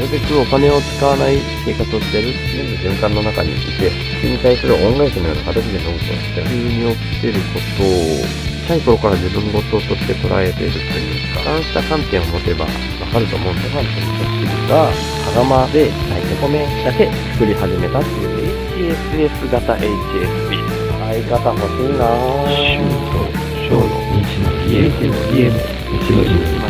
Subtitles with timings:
[0.00, 12.70] るべくお金を使わない生活をしてる全部循環の中にいて、それに対する恩返しのような形でノートをして、急に起きてることを、小さい頃から自分事として捉えているというか、そうした観点を持てばわ
[13.12, 20.80] かると思うんで、ファンという人が、羽釜で炊いて米だけ作り始めたっていう HSS 型 HSP。
[21.10, 23.10] 相方欲しいなぁ。
[23.68, 23.82] 小の
[24.22, 25.58] 日の家の家の
[25.98, 26.69] 日の家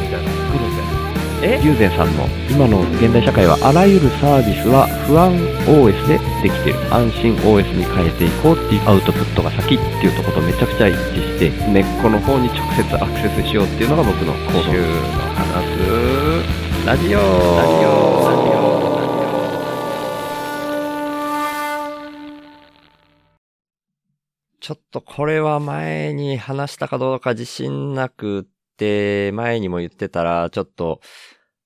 [1.41, 5.33] 友禅さんの今の現代社会はあらゆるサービスは不安
[5.65, 6.77] OS でできてる。
[6.93, 14.61] 安心 OS に変えていこうっていうアウトプットが先っていうとことめちゃくちゃ一致して根っこの方に直接アクセスしようっていうのが僕の行動。
[14.69, 14.85] 週の
[15.33, 15.65] 話。
[15.65, 17.17] すラジオ。
[17.17, 18.21] ラジオ。
[18.29, 18.71] ラジオ。
[24.59, 28.43] ちょっとこれは前に話したかどうか自信なくっ
[28.81, 31.01] て、前にも言ってたら、ちょっと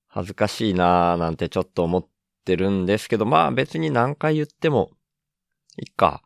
[0.06, 2.06] 恥ずかしいなーなんてちょっと思っ
[2.44, 4.90] てるんですけど、まあ別に何回言っても
[5.78, 6.22] いっか。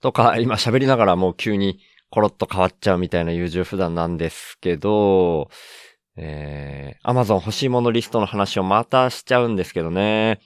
[0.00, 1.78] とか、 今喋りながらもう急に
[2.10, 5.48] コロッと変わっちゃうみたいな優柔不断なんですけど、
[6.16, 10.40] えー、Amazon 欲しいものリストの話をまたしちゃうんですけどね。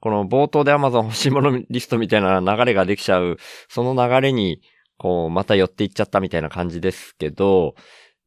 [0.00, 4.60] この冒頭で Amazon 欲しいものリストみたいな流れができちゃう、その流れに、
[4.98, 7.74] こう、また寄っていっちゃったみたいな感じですけど、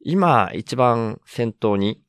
[0.09, 2.01] 今一番先頭に、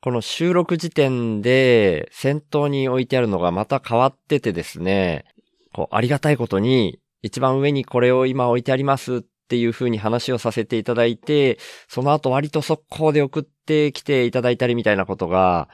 [0.00, 5.24] この収録時点で先頭に置いてあるのがまた変わっててですね、
[5.72, 11.58] こう、ありがたいことに、一番上にこれを今置いてありますっていう風に話をさせていただいて、
[11.88, 15.68] その後割と速攻で送ってきていただいたりみたいなことが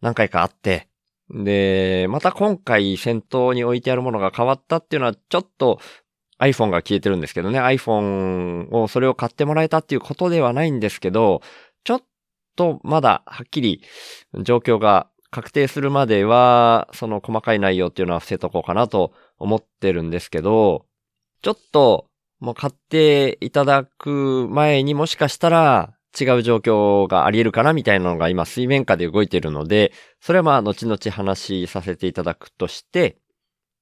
[0.00, 0.88] 何回かあって、
[1.28, 5.78] で、また今回先頭に置いてあるものが変わったっていうのはちょっと
[6.38, 11.42] iPhone が消えてるんですけどね、iPhone をそれを買ってもらえたっていうことではないんですけど、
[11.84, 12.02] ちょっ
[12.56, 13.82] とまだはっきり
[14.42, 20.86] 状況が確定するまでは、その細かい内容っていうのは伏せとこうかなと思ってるんですけど、
[21.42, 22.06] ちょっと
[22.40, 33.18] もう買っていただく前にもしかしたら違う状況があり得るかなみたいなのが今水面下で動いてるので、それはまあ後々話させていただくとして、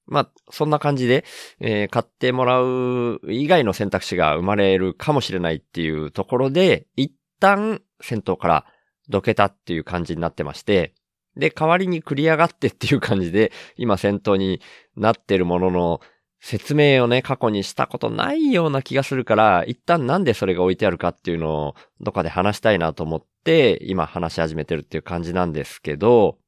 [0.07, 1.25] まあそんな感じで、
[1.61, 8.67] えー買ってもらう以外の選択肢が生まれるかもしれないっていうところで、一旦先頭から
[9.09, 10.95] どけたっていう感じになってまして、
[11.37, 14.61] で、代わりに繰り上がってっていう感じで、今先頭に
[14.97, 16.01] なってるものの
[16.41, 26.39] 説明をね、過去にしたことないような気がするから、一旦なんでそれが置いてあるかっていうのをどっかで話したいなと思って、今話し始めてるっていう感じなんですけど、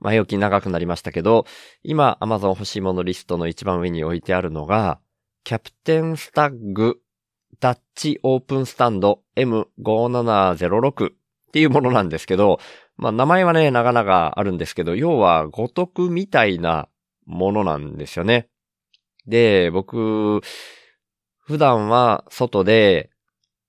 [0.00, 1.46] 前置き長くなりましたけど、
[1.82, 5.00] 今 Amazon 欲しいものリストの一番上に置いてあるのが、
[5.44, 7.00] キャプテンスタッグ
[7.60, 11.12] ダッチオープンスタンド M5706 っ
[11.52, 12.60] ていうものなんですけど、
[12.96, 16.88] まあ名前はね、長々あるんですけど、要は五徳みたいな
[17.26, 18.48] ものなんですよね。
[19.26, 20.40] で、僕、
[21.38, 23.10] 普段は外で、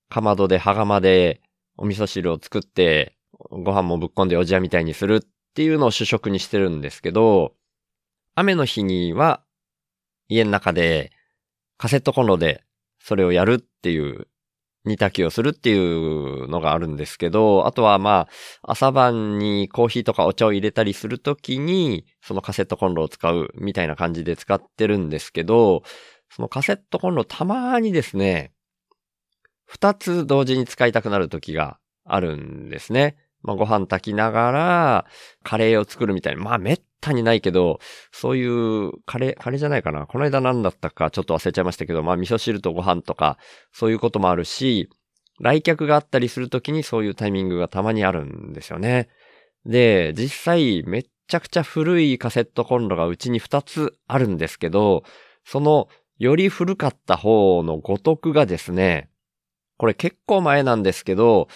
[0.08, 1.40] かまどで羽釜で
[1.76, 3.16] お味噌汁を作って、
[3.50, 7.54] ご飯もぶっこんでおじやみたいにするっっていうのを主食にしてるんですけど、
[8.34, 9.42] 雨の日には
[10.28, 11.10] 家の中で
[11.76, 12.62] カセットコンロで
[13.00, 14.28] それをやるっていう、
[14.84, 18.28] 煮炊きをするっていうのがあるんですけど、あとはま
[18.62, 25.82] あ、朝晩にコーヒーとかお茶を入れたりするときに、そのカセットコンロを使うみたいな感じで使ってるんですけど、
[26.30, 28.52] そのカセットコンロたまにですね、
[29.66, 33.16] 二つ同時に使いたくなるときがあるんですね。
[33.42, 35.06] まあ、ご飯炊きながら、
[35.42, 36.42] カレーを作るみたいな。
[36.42, 37.78] まあ、めったにないけど、
[38.12, 40.06] そういう、カレー、カレーじゃないかな。
[40.06, 43.38] この間何だったかちょっと忘れちゃいましたけど、まあ、味噌汁とご飯とか、
[43.72, 44.90] そういうこともあるし、
[45.40, 49.08] 来客があったりするときにそういうタイミングがたまにあるんですよね。
[49.64, 55.02] で、実際めっちゃくちゃ古いカセットコンロがうちに2つあるんですけど、
[55.44, 55.88] その
[56.18, 59.08] より古かった方の五徳がですね、
[59.78, 61.48] これ結構前なんですけど、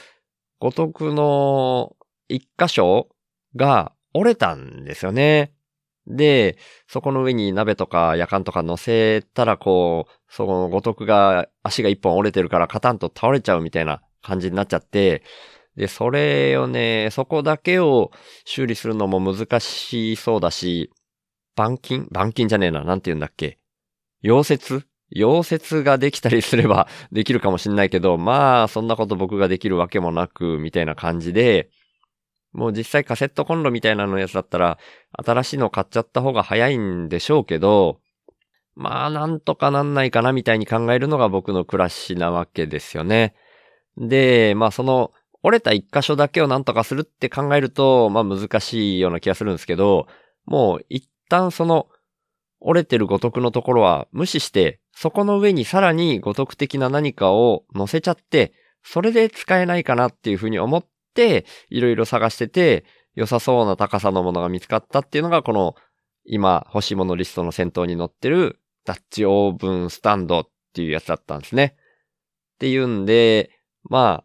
[0.64, 1.94] 五徳の
[2.26, 3.10] 一箇所
[3.54, 5.52] が折れたんですよね。
[6.06, 6.56] で、
[6.88, 15.22] そこの上に鍋とか夜間とか乗せたらこう、その五徳が足が一本折れてるからカタンと倒れちゃうみたいな感じになっちゃって、
[15.76, 18.10] で、それをね、そこだけを
[18.46, 20.90] 修理するのも難しそうだし、
[21.58, 22.06] 板金？
[22.10, 22.84] 板金じゃねえな。
[22.84, 23.58] なんて言うんだっけ？
[24.22, 24.86] 溶接？
[25.14, 31.70] 溶接ができたりすれば できるかもしんないけど、まあ、そんなこと僕ができるわけもなく、みたいな感じで、
[32.52, 34.78] もう実際カセットコンロみたいなのやつだったら、
[35.12, 38.00] 新しいの買っちゃった方が早いんでしょうけど、
[38.76, 43.34] まあ、なんとかなんないかなみたいに考えるのが僕の暮らしなわけですよね。
[43.96, 45.12] で、まあその、
[45.42, 50.06] 折れた一箇所だけをなんとかするって考えると、まあ難しいような気がするんですけど、
[50.46, 51.88] もう一旦その、
[52.64, 62.84] 折れてる五徳のところは無視して、そこの上にさらに五徳的な何かを乗せちゃって、それで使えないかなっていうふうに思って、いろいろ探してて、
[63.14, 65.74] 良さそうな高さのものが見つかったっていうのが、この、
[66.24, 71.76] 今欲しいものリストの先頭に載ってる、ダッチオーブンスタンドっていうやつだったんですね。
[72.54, 73.50] っていうんで、
[73.84, 74.24] ま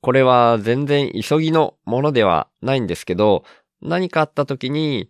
[0.00, 3.44] これは全然急ぎのものではないんですけど、
[3.80, 5.08] 何かあった時に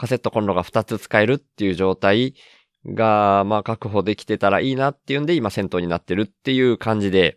[0.00, 2.34] カセットコンロが2つ使えるっていう状態
[2.86, 7.36] が、まあ確保できてたらいいなっていうんで今先頭になってるっていう感じで、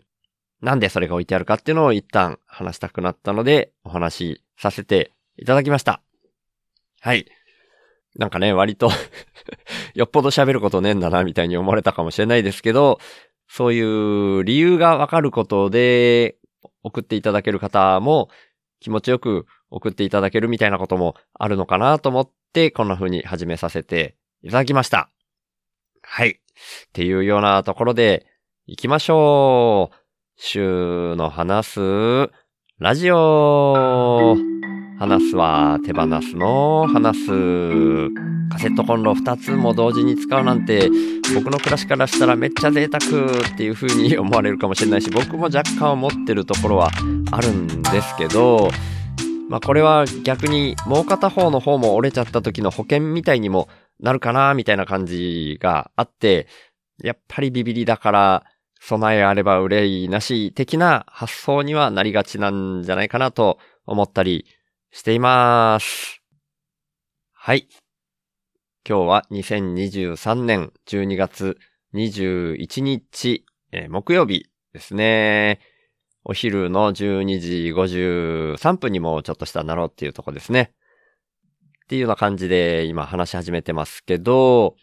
[0.62, 6.02] なんでそれが置いてあるかっていうのを一旦話したくなったのでお話しさせていただきました。
[7.02, 7.26] はい。
[8.16, 8.90] なんかね、割と
[9.94, 12.98] よっぽど喋ることねえんだなみたいに思われたかもしれないですけど、
[13.50, 16.38] そういう理由がわかることで
[16.82, 18.30] 送っていただける方も
[18.80, 22.32] 気持ちよく送っていただけるみたいなこともあるのかなと思っ
[22.72, 25.10] こんな風に始めさせていただきました。
[26.04, 26.30] はい。
[26.30, 26.36] っ
[26.94, 28.28] ていうようなところで
[28.68, 29.96] 行きましょう。
[30.36, 31.80] 週の話す
[32.80, 34.36] ラジオ。
[35.00, 37.30] 話すは手放すの話す。
[38.50, 40.92] カセットコンロ2つも同時に使うなんて
[41.34, 46.92] 僕の暮らしからしたらめっちゃ贅沢っていう風に思われるかもしれないし僕も若干思ってるところは
[47.32, 48.70] あるんですけど
[49.54, 53.70] まあこれは逆にもう片方の方も折れちゃった時の保険みたいにも
[54.00, 56.48] なるかなみたいな感じがあって
[57.04, 58.44] やっぱりビビりだから
[58.82, 64.48] 備えあれば憂いなし的な発想にはなりがちなんじゃないかなと思ったり
[64.90, 66.24] しています。
[67.34, 67.68] はい。
[68.90, 71.60] 今日は2023年12月
[71.94, 75.73] 21日、えー木曜日ですね。
[76.26, 80.74] お昼の12時53分にもちょっとしたなろうっていうとこですね。
[81.86, 84.76] っていうような感じで今話し始めてますけど、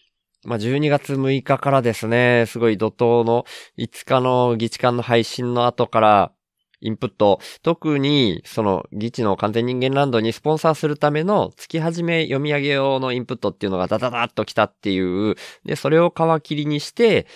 [0.44, 3.44] まあ、12月6日からですね、すごい怒涛の
[3.78, 6.32] 5日の議事館の配信の後から、
[6.82, 14.98] インプット、特にその議地の完全人間ランドにスポンサーするための月始め読み上げ用のインプットっていうのがダダダッと来たってい
[15.30, 15.34] う、
[15.66, 17.26] で、それを皮切りにして、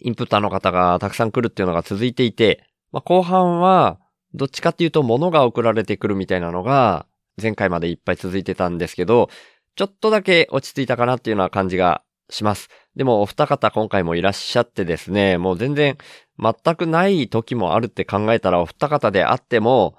[0.00, 3.98] インプッターの方がたくさん来るっていうのが続いていて、まあ、後半は、
[4.34, 7.06] どっちかっていうと物が送られてくるみたいなのが、
[7.40, 9.28] 前回までいっぱい続いてたんですけど、
[9.76, 12.68] ちょっとだけ落ち着いたかなっていうような感じがします。
[12.96, 15.96] でもお二方今回もいらっしゃってですね、もう全然
[16.38, 19.96] 全くない時もあるって考えたらお二方であっても、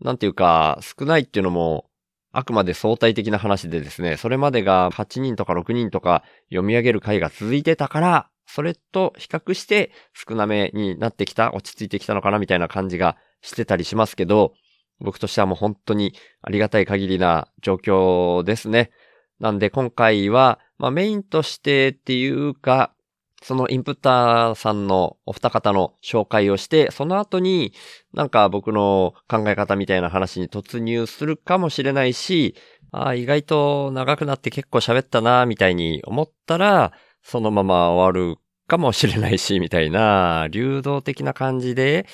[0.00, 1.87] なんていうか少ないっていうのも
[2.32, 14.54] あくまで相対的な話でですね、それまでが8人とか6人とか読み上げる回が続いてたから、それと比較して少なめになってきた、落ち着いてきたのかなみたいな感じがしてたりしますけど、
[15.00, 18.90] 僕としてはもう本当にありがたい限りな状況ですね。
[19.38, 22.92] なんで今回は、まあメインとしてっていうか、
[23.42, 27.72] そのインプッターさんのお二方の紹介をして、その後に
[28.12, 32.54] なんか僕の考え方みたいな話に突入するかもしれないし、
[32.90, 36.92] あ、意外と長くなって結構喋ったな、みたいに思ったら、
[37.22, 42.06] そのまま終わるかもしれないし、みたいな、流動的な感じで、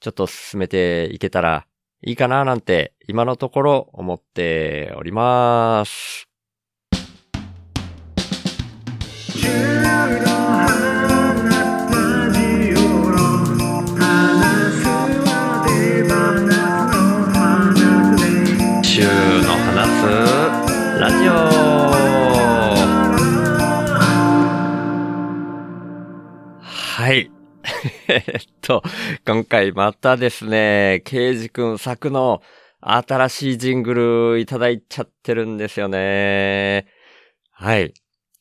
[0.00, 1.66] ちょっと進めていけたら
[2.02, 6.25] いいかな、なんて、今のところ思っております。
[6.25, 6.25] 週の話す
[20.98, 21.32] ラジオ
[26.62, 27.30] はい。
[28.08, 28.22] えっ
[28.62, 28.82] と、
[29.26, 32.42] 今回またですね、ケイジくん作の
[32.80, 36.86] 新しいジングルいただいちゃってるんですよね。
[37.52, 37.92] はい。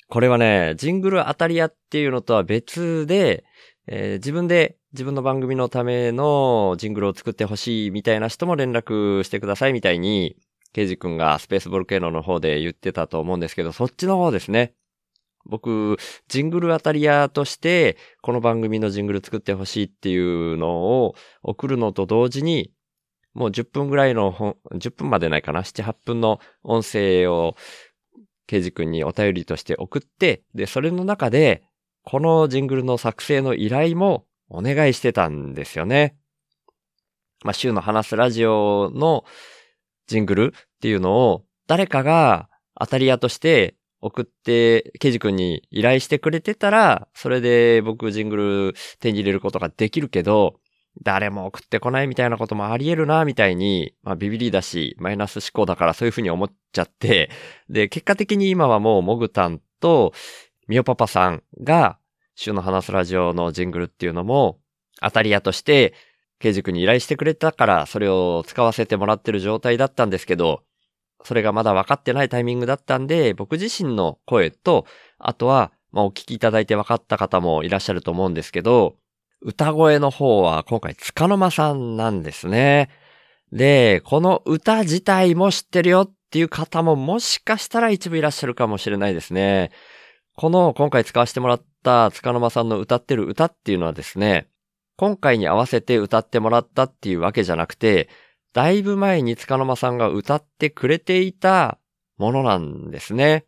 [0.07, 3.43] これはね、ジングル当たり屋っていうのとは別で、
[3.87, 10.37] えー自分で自分の番組のためのジングルを作ってほしいみたいな人も連絡してくださいみたいに、
[10.73, 14.73] ケイジ君がスペースボルケーノの方で言ってたと思うんですけど、そっちの方ですね。
[15.45, 15.97] 僕、
[16.27, 22.71] ジングル当たり屋として、この番組のジングル作ってほしいっていうのを送るのと同時に、
[23.33, 27.55] もう10分ぐらいの本、10分までないかな ?7、8分の音声を、
[28.47, 31.63] ケイジ君にお便りとして送って、で、それの中で、
[32.03, 36.15] このジングルの作成の依頼もお願いしてたんですよね。
[37.43, 39.25] まあ、週の話すラジオの
[40.07, 42.49] ジングルっていうのを誰かが
[42.79, 50.59] 当たり屋として送って、ケイジ君に依頼してくれてたら、それで僕ジングル手に入れることができるけど、
[51.03, 57.29] 誰も送ってこないみたいなこともあり得るな、みたいに、まあビビリだし、マイナス思考だからそういうふうに思っちゃって、
[57.69, 60.13] で、結果的に今はもうモグタンと
[60.67, 61.97] ミオパパさんが、
[62.35, 64.59] 週の話すラジオのジングルっていうのも、
[65.01, 65.93] 当たり屋として、
[66.39, 70.63] ケイジ君に依頼してくれたから、それを使わせてもらってる状態だったんですけど、
[71.23, 74.85] それがまだ分かってないタイミングだったんで、僕自身の声と、
[75.17, 78.95] あとは、まあ、お聞きいただいて分かった方もいらっしゃると思うんですけど、
[79.45, 82.89] 歌声の方は今回、つかの間さんなんですね。
[83.51, 89.69] で、この歌自体も知ってるよっていう方ももしかしたら一部いらっしゃるかもしれないですね。
[90.35, 94.47] この今回使わせてもらったつかの間さんの歌ってる歌っていうのはですね、
[94.97, 98.09] 今回に合わせて歌ってもらったっていうわけじゃなくて、
[98.51, 101.77] だいぶ前につかの間さんが歌ってくれていた
[102.17, 103.45] ものなんですね。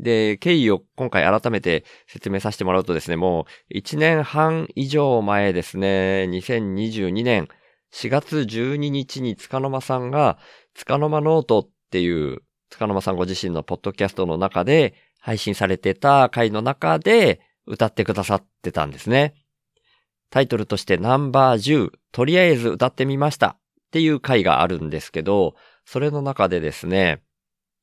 [0.00, 7.48] で、経緯を今回改めて説明させてもらうとですね、もう1年半以上前ですね、2022年
[7.92, 10.38] 4月12日につかの間さんが、
[10.74, 19.34] つかの間ノートっていう、つかの間さんご自身のポッドキャストの中で配信されてた回の中で歌ってくださってたんですね。
[20.30, 23.56] タイトルとしてナンバー10、とりあえず歌ってみましたっ
[23.90, 27.22] ていう回があるんですけど、それの中でですね、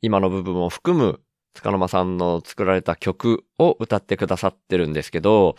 [0.01, 1.19] 今の部分を含む、
[1.57, 5.55] つかの間さんの作られた曲を歌ってくださってるんですけど、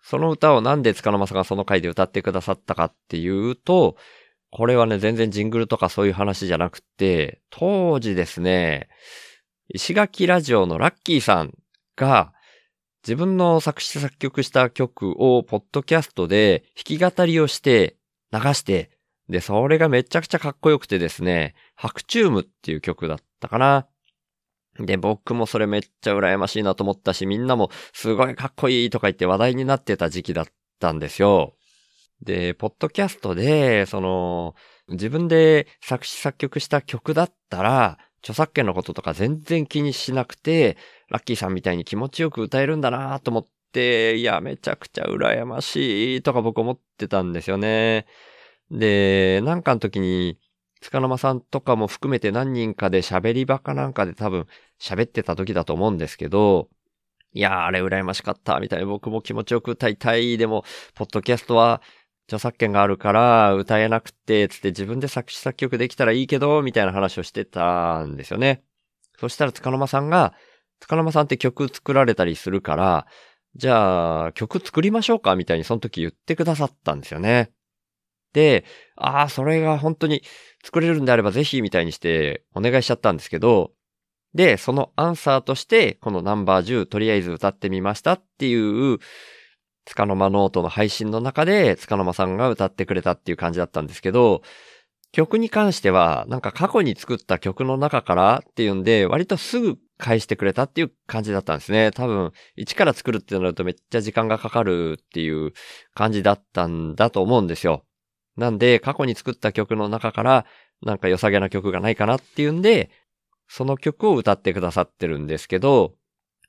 [0.00, 3.96] その歌をなんでつかの間さんがその回で歌ってくださったかっていうと、
[4.52, 8.88] これはね、全然ジングルとかそういう話じゃなくて、当時ですね、
[9.74, 11.52] 石垣ラジオのラッキーさん
[11.96, 12.32] が、
[13.02, 17.96] 自分の作詞作曲した曲をポッドキャストで弾き語りをして
[18.32, 18.92] 流して、
[19.28, 23.88] で、それがめちゃくちゃかっこよくてですね、ハクチュームっていう曲だったかな。
[24.86, 30.46] で、僕もそれめっちゃ羨ましいなと思ったし、みんなもすごいかっこいいとか言って話題になってた時期だっ
[30.78, 31.54] たんですよ。
[32.22, 34.54] で、ポッドキャストで、その、
[34.88, 40.76] 自分で作詞作曲した曲だったら、著作権のこととか全然気にしなくて、
[41.08, 48.06] ラッキーさんみたいに気持ちよく歌えるんだなと思って、いや、めちゃくちゃ羨ましいとか僕思ってたんですよね。
[48.70, 50.38] で、なんかの時に、
[50.80, 54.46] つかの間さんとかも含めて何人かで喋り場かなんかで多分
[54.80, 56.68] 喋ってた時だと思うんですけど、
[57.32, 60.36] いやー、あれ羨ましかった、みたいな僕も気持ちよく歌いたい。
[60.36, 61.80] でも、ポッドキャストは
[62.26, 68.62] 著作権があるから歌えなくて、つって自分で作詞作曲できたらいいけど、みたいな話をしてたんですよね。
[69.18, 70.34] そしたらつかの間さんが、
[70.80, 73.06] つかの間さんって曲作られたりするから、
[73.54, 77.50] じゃあ曲作りましょうかみたいにその時言ってくださったんですよね。
[78.32, 78.64] で、
[78.96, 80.22] ああ、それが本当に
[80.62, 83.72] 作れるんであればぜひみたいにしてお願いしちゃったんですけど、
[84.34, 88.98] で、そのアンサーとして、このナンバー10とりあえず歌ってみましたっていう、
[89.84, 94.42] つかの間ノートの配信の中で、つかの間さんが歌ってくれたっていう感じだったんですけど、
[95.12, 101.90] 曲に関しては、なんか過去に作った曲の中からっていうんで、割とすぐ返してくれたっていう感じだったんですね。
[101.90, 105.52] 多分、一から作るってなるとめっちゃ時間がかかるっていう
[105.94, 107.84] 感じだったんだと思うんですよ。
[108.40, 110.46] なんで、過去に作った曲の中から、
[110.82, 112.90] なんか良さげな曲がないかなっていうんで、
[113.48, 115.94] その曲を歌ってくださってるんですけど、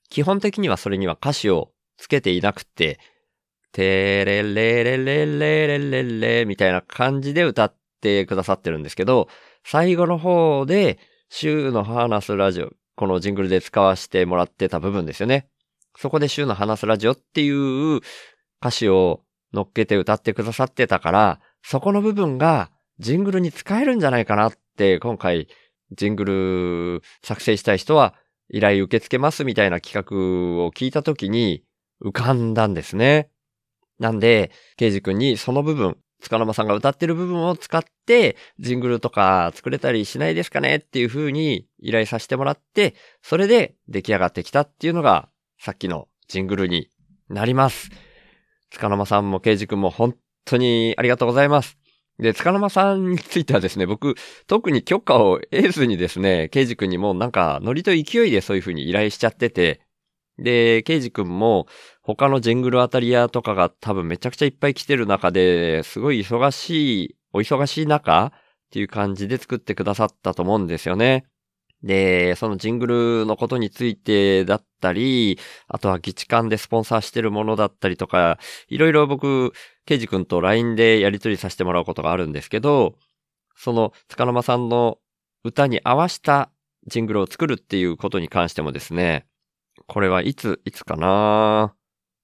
[0.09, 2.97] 基本的にはそれには歌詞をつけていなくて、
[3.73, 9.27] てれれれれれれれれみたいな感じで歌ってくださってるんですけど、
[9.65, 10.97] 最後の方で、
[11.29, 15.49] 週の話すラジオ、このジングルで使わせてもらってた部分ですよね。
[15.97, 17.99] そこで週の話すラジオっていう
[18.61, 25.47] 歌詞を乗っけて歌ってくださってたから、そこの部分がジングルに使えるんじゃないかなって、今回
[25.91, 28.15] ジングル作成したい人は
[28.49, 31.63] 依頼受け付けますみたいな企画を聞いたときに
[32.03, 33.29] 浮かんだんですね。
[33.99, 46.89] なんで、ケイジ君にその部分、塚沼さんが歌ってる部分を使って、ジングルとか作れたりしないですかねっていう風に依頼させてもらって、それで出来上がってきたっていうのが、さっきのジングルに
[47.29, 47.89] なります。
[48.71, 51.77] 塚沼さんもケイジ君も本当にありがとうございます。
[52.19, 59.81] で、塚沼さんについてはですね、僕、特に許可を得ずにですね、ケイジ君にもなんか、ノリと勢いでそういう風に依頼しちゃってて、
[60.37, 61.67] で、ケイジ君も
[62.03, 68.31] 他のジングルアタリアとかが多分めちゃくちゃいっぱい来てる中で、すごい忙しい、お忙しい中っ
[68.71, 71.25] ていう感じで作ってくださったと思うんですよね。
[71.83, 72.87] で、そのジング
[73.21, 79.53] ルのことについてだったり、あとは議地間でスポンサーしてるものだったりとか、いろいろ僕、
[79.85, 82.95] ケイジ君と LINE でやり取りさせてもらうことがあるんですけど、
[83.55, 84.99] その、塚沼さんの
[85.43, 86.51] 歌に合わした
[86.87, 89.25] ジングルを作るっていうことに関してもですね、
[89.87, 91.73] これはいつ、いつかな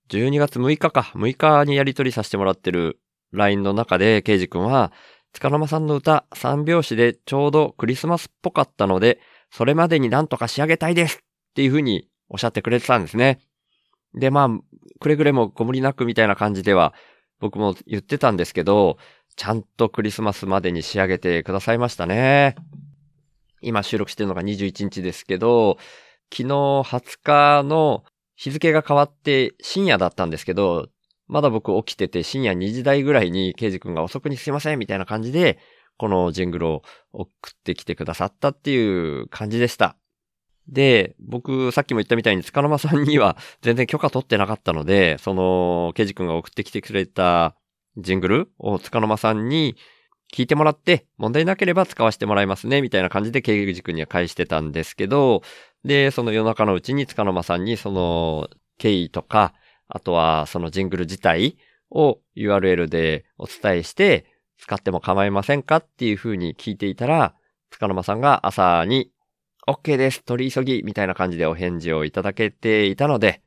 [0.10, 3.00] ？12月6日か、6日にやり取りさせてもらってる
[3.32, 4.92] LINE の中で、ケイジ君は、
[5.34, 9.20] 塚沼さんの歌3拍子でちょうどクリスマスっぽかったので、
[9.52, 13.40] それまでになんとか仕上げたいですっていうふうにおっしゃってくれてたんですね。
[14.14, 16.94] で、まあ、くれぐれもご無理なくみたいな感じでは
[17.40, 18.98] 僕も言ってたんですけど、
[19.36, 22.56] ちゃんとクリスマスまでに仕上げてくださいましたね。
[23.62, 25.78] 今収録してるのが21日ですけど、
[26.32, 28.04] 昨日20日の
[28.36, 30.90] 日付が変わって深夜だったんですけど、
[31.28, 35.60] まだ僕起きてて深夜2時台ぐらいにケイジ君が遅くにすいませんみたいな感じで、
[35.98, 39.98] このジングルを送ってきてくださったっていう感じでした。
[40.68, 47.56] で、僕、さっきも言ったみたいに、塚沼さんには全然許可取ってなかったので、その、ケジ君が送ってきてくれた
[47.98, 49.78] ジングルを塚沼さんに
[50.34, 55.42] 聞いてもらって、問題なければ使わせてもらいますね、みたいな感じでケジ君には返してたんですけど、
[55.86, 59.54] で、その夜中のうちに塚沼さんにその、経緯とか、
[59.88, 61.58] あとはそのジングル自体
[61.90, 64.26] を URL でお伝えして、
[64.58, 65.78] 使っても構いませんか？
[65.78, 67.34] っていう風に聞いていたら、
[67.72, 69.12] 塚沼さんが朝に
[69.68, 73.42] OK です、取り急ぎ、みたいな感じでお返事をいただけていたので、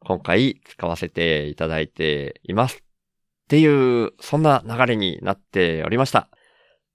[0.00, 2.76] 今回使わせていただいています。
[2.76, 6.28] っていう、そんな流れになっておりました。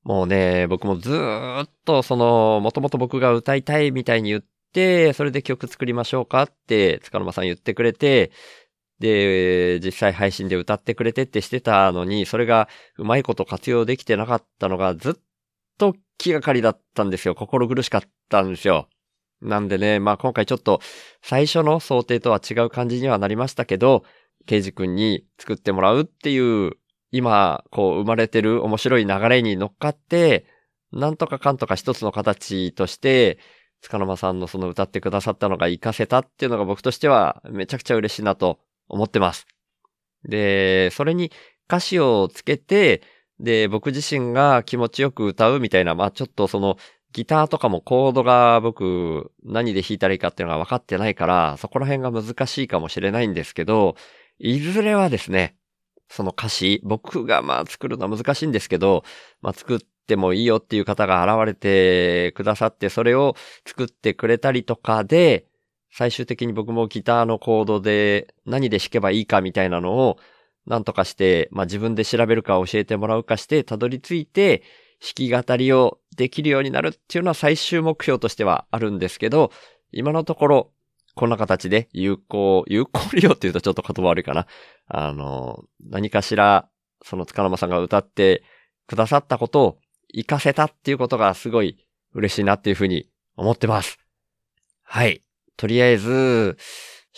[0.04, 8.32] もうね、僕もずーっとその、もともと僕が歌いたいみたいに言って、それで曲作りましょうかって、塚沼さん言ってくれて、
[9.04, 15.14] で、実際配信で歌ってくれてってしてたのに、それがうまいこと活用できてなかったのがずっ
[15.78, 17.36] と気がかりだったんですよ。
[17.36, 18.88] 心苦しかったんですよ。
[19.42, 20.80] なんでね、まあ今回ちょっと
[21.22, 24.06] 最初の想定とは違う感じにはなりましたけど、
[24.46, 26.72] ケイジ君に作ってもらうっていう、
[27.12, 30.46] 今、こう生まれてる面白い流れに乗っかって、
[30.94, 33.38] なんとかかんとか一つの形として、
[33.82, 38.60] 塚沼さんのその歌ってくださったのが活かせたっていうのが僕としてはめちゃくちゃ嬉しいなと
[38.94, 39.48] 思ってます。
[40.24, 41.32] で、それに
[41.68, 43.02] 歌詞をつけて、
[43.40, 46.78] で、僕自身が気持ちよく歌うみたいな、まあちょっとその
[47.12, 53.96] ギターとかもコードが僕何で弾いたらいいかっていうのが分かってないから、そこら辺が難しいかもしれないんですけど、
[54.40, 55.56] いずれはですね、
[56.10, 59.04] その歌詞、僕がまあ作るのは難しいんですけど、
[59.42, 65.48] まあ作ってもいいよっていう方が現れてくださって、それを作ってくれたりとかで、
[65.96, 70.18] 最終的に僕もギターのコードで何で弾けばいいかみたいなのを
[70.66, 74.64] なんとかして、まあ自分で調べるか教えてもらうかして、たどり着いて、
[75.02, 79.52] 弾き語りをできるようになるっていうのは最終目標としてはあるんですけど、
[79.92, 80.72] 今のところ、
[81.16, 84.48] こんな形で有効、有効利用って言うとちょっと言葉悪いかな。
[84.88, 86.70] あの、何かしら、
[87.04, 88.44] その塚沼さんが歌って
[88.88, 89.78] くださったことを
[90.16, 94.00] 活かせたっていうことがすごい嬉しいなっていうふうに思ってます。
[94.84, 95.22] はい。
[95.58, 96.58] とりあえず、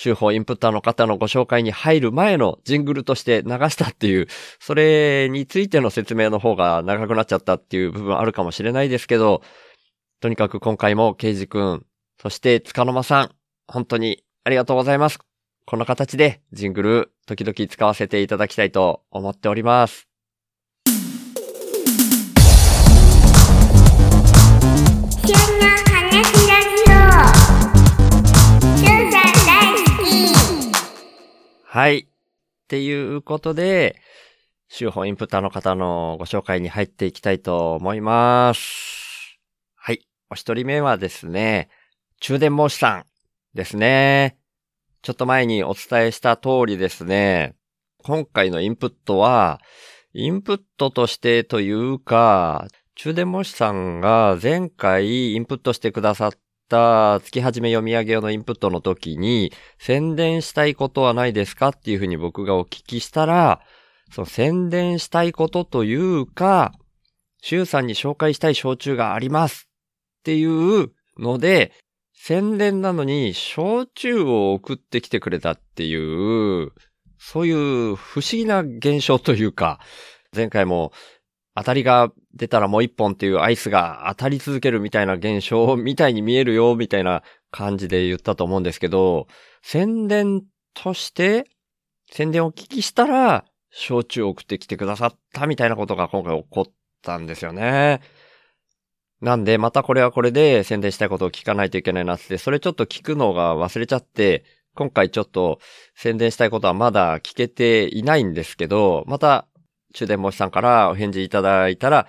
[0.01, 4.27] 手法インプッターの方のご紹介に入る前のジングルとして流したっていう、
[4.59, 9.41] それについての説明の方が長くなっちゃったっていう部分あるかもしれないですけど、
[10.19, 11.85] とにかく今回もケイジくん、
[12.21, 13.35] そして塚沼さん、
[13.67, 15.19] 本当にありがとうございます。
[15.65, 20.14] この形でジングル時々使わせていただきたいと思っております。
[31.75, 31.97] はい。
[31.97, 32.07] っ
[32.69, 33.97] ていうことで、
[34.69, 39.37] 週報インプッターの方のご紹介に入っていきたいと思います。
[39.75, 40.07] はい。
[40.29, 41.67] お一人目はですね、
[42.21, 43.05] 中電申しさん
[43.53, 44.37] ですね。
[45.01, 47.57] ちょっと前にお伝えした通りですね、
[48.03, 49.59] 今回のインプットは、
[50.13, 56.31] インプットとしてというか、中電申しさんが前回インプットしてくださっ
[56.67, 63.61] た月始め読み上げ用のインプットの時に、宣伝したいことはないですかっていうふうに僕がお聞きしたら、
[64.11, 66.73] その宣伝したいことというか、
[67.41, 69.69] シュウさんに紹介したい焼酎があります
[70.19, 71.71] っていうので、
[72.13, 76.71] 宣伝なのに焼酎を送ってきてくれたっていう、
[77.17, 79.79] そういう不思議な現象というか、
[80.35, 80.91] 前回も
[81.55, 89.27] 当たりが出たらもう一本っていうアイスが当たり続けるみたいな現象みたいに見えるよみたいな感じで言ったと思うんですけど、
[89.61, 91.49] 宣伝として、
[92.11, 96.65] 宣伝を聞きしたら、焼酎を送ってきてくださったみたいなことが今回起こっ
[97.01, 98.01] たんですよね。
[99.21, 104.43] なんで、またこれはこれで宣伝したいことを聞かないといけないなって、それちょっと聞くのが忘れちゃって、
[104.75, 105.59] 今回ちょっと
[105.95, 109.47] 宣伝したいことはまだ聞けていないんですけど、また、
[109.95, 112.07] 中電模試さんからお返事いただいたら、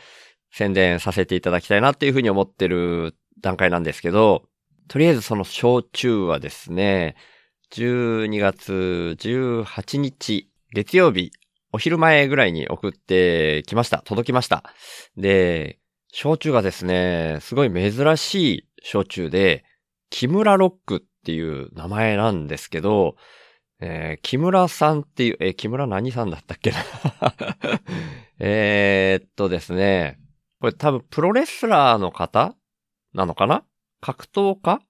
[0.50, 4.44] 宣伝させていただきたいなっていうふうに思ってる段階なんですけど、
[4.88, 7.16] とりあえずその焼酎はですね、
[7.72, 11.30] 12月18日、月曜日、
[11.72, 14.02] お昼前ぐらいに送ってきました。
[14.04, 14.64] 届きました。
[15.16, 15.78] で、
[16.12, 19.64] 焼酎がですね、すごい珍しい焼酎で、
[20.10, 23.16] 木村ロックっていう名前なんですけど、
[23.80, 26.76] えー木村さんっていう、えー木村何さんだったっけな？
[28.38, 30.18] えーっとですね、
[30.60, 32.54] これ多分プロレスラーの方？
[33.12, 33.64] なのかな？
[34.00, 34.80] 格闘家？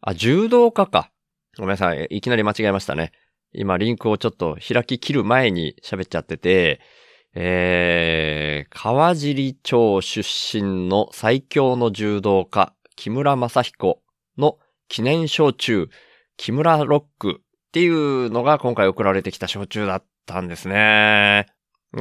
[0.00, 1.10] あ、柔道家か。
[1.56, 2.06] ごめんなさい。
[2.10, 3.12] いきなり間違えましたね。
[3.52, 6.80] 今、リンクをちょっと開き切る前に喋っちゃってて、
[7.34, 14.02] えー、川尻町出身の最強の柔道家、木村正彦
[14.36, 15.88] の記念焼酎、
[16.36, 17.42] 木村ロック。
[17.68, 21.46] っていうのが今回送られてきた焼酎だったんですね。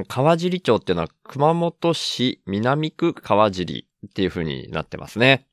[0.07, 5.47] 川尻町っていうのは熊本市南区川尻っていう風になってますね。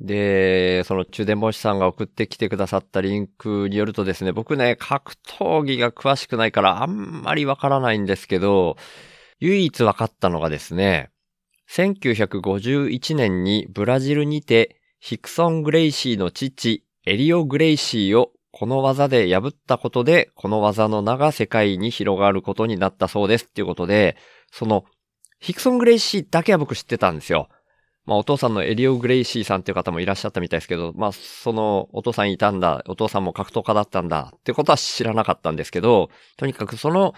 [0.00, 8.76] で、その中電模試さんが送ってきてくださったリンクによるとですね、僕ね、格闘技が詳しくないからあんまりわからないんですけど、
[9.40, 11.10] 唯一わかったのがですね、
[11.70, 24.16] 1951年にブラジルにてヒクソン・グレイシーの父、エリオ・グレイシーをこの技で破ったことで、この技の名が世界に広がることになったそうですっていうことで、
[24.50, 24.84] その、
[25.38, 27.48] ヒクソン・グレイシーだけは僕知ってたんですよ。
[28.08, 36.08] まあお父さんのエリオ・グレイシーさんっていう方もいらっしゃったみたいですけど、まあそのお父さんいたんだ、お父さんも格闘家だったんだってことは知らなかったんですけど、
[36.38, 37.14] とにかくその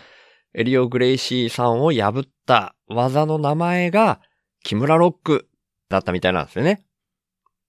[0.53, 4.21] エリオ・グレイシーさんを破った技の名前が
[4.65, 5.49] 木村ロック
[5.89, 6.83] だったみたいなんですよね。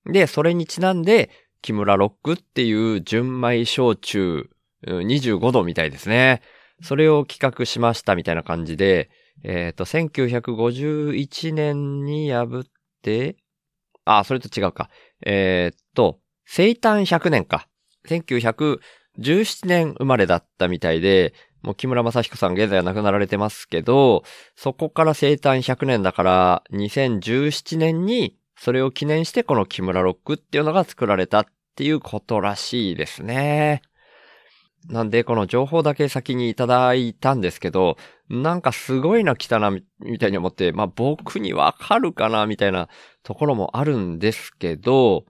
[0.05, 1.29] で、それにちなんで
[1.61, 4.49] 木村ロックっていう純米焼酎
[4.85, 6.41] 25度みたいですね。
[6.81, 9.09] それを企画しましたみたいな感じで、
[9.43, 12.69] えっ、と、1951年に破っ
[13.01, 13.37] て、
[14.05, 14.89] あ、それと違うか。
[15.25, 17.67] えーっと、生誕100年か。
[18.07, 24.23] 1917年生まれだったみたいで、もう木村正彦さん現在は亡くなられてますけど、
[24.55, 31.45] そこから生誕100年だから、2017年にそれを記念してこの木村ロックっていうのが作られたっ
[31.75, 33.81] ていうことらしいですね。
[34.87, 37.97] なんで、この情報だけ先にいただいたんですけど、
[38.29, 42.87] なんかすごいな来たな、みたいに思って、まあ僕にわかるかな、みたいな
[43.23, 45.25] ところもあるんですけど、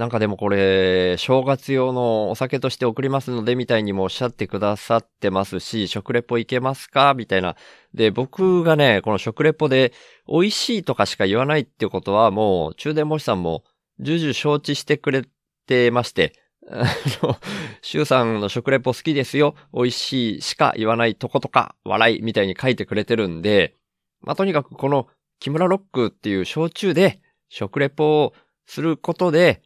[0.00, 7.12] なんかでもこれ、正月用のお酒として送りますので、みたいにもおっしゃってくださってますし、食レポいけますか？
[7.12, 7.54] みたいな。
[7.92, 9.92] で、僕がね、この食レポで、
[10.26, 13.62] 美味しいとかしか言わないってことは、もう、中電模試さんも、
[13.98, 15.26] 重々承知してくれ
[15.66, 16.32] てまして、
[16.66, 16.86] あ
[17.22, 17.36] の、
[17.82, 19.54] シュウさんの食レポ好きですよ。
[19.74, 23.76] 美味しいしか言わないとことか、笑いみたいに書いてくれてるんで、
[24.22, 25.08] まあ、とにかくこの
[25.40, 28.32] 木村ロックっていう焼酎で食レポを
[28.64, 29.60] することで、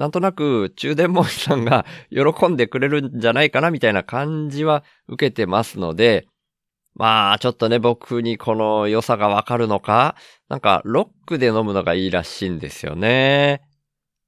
[0.00, 6.26] なんとなく中電モンさんが 喜んでくれるんじゃないかなみたいな感じは受けてますので、
[6.94, 10.16] まあちょっとね僕にこの良さがわかるのか、
[10.48, 13.60] なんかロックで飲むのがいいらしいんですよね。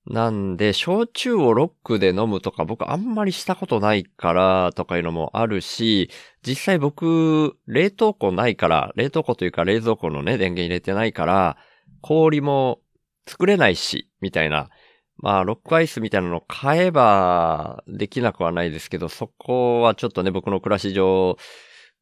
[0.04, 6.10] なんで、焼酎をロックで飲むとか僕あんまりしたことないからとかいうのもあるし、
[6.46, 11.56] 実際僕、冷凍庫ないから、冷凍庫というか冷蔵庫のね、電源入れてないから、
[12.02, 12.80] 氷も
[13.26, 14.68] 作れないし、みたいな。
[15.16, 21.36] まあ、ロックアイスみたいなのを買えばできなくはないですけど、そこはちょっとね、僕の暮らし上、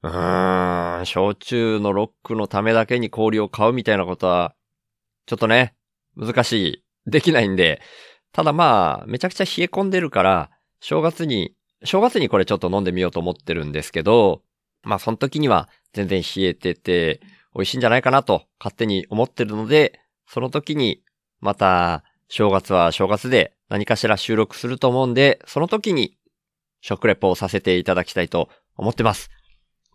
[0.03, 4.55] うーん、焼酎のロックのためだけに氷を買うみたいなことは、
[5.27, 5.75] ちょっとね、
[6.17, 6.85] 難しい。
[7.07, 7.81] できないんで、
[8.33, 14.43] ただまあ、めちゃくちゃ冷え込んでるから、正月に、正月にこれちょっと飲んでみようと思ってるんですけど、
[14.83, 17.21] まあその時には全然冷えてて
[17.55, 21.03] 美味しいんじゃないかなと勝手に思ってるので、その時に
[21.41, 26.17] また正月は正月で何かしら収録すると思うんで、その時に
[26.81, 29.31] 食レポをさせていただきたいと思ってます。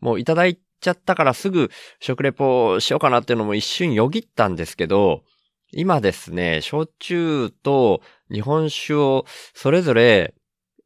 [0.01, 1.71] もういただいちゃったからすぐ
[2.01, 5.23] 食レポをしようかなっていうのも一瞬よぎったんですけど、
[5.71, 10.33] 今ですね、焼酎と日本酒をそれぞれ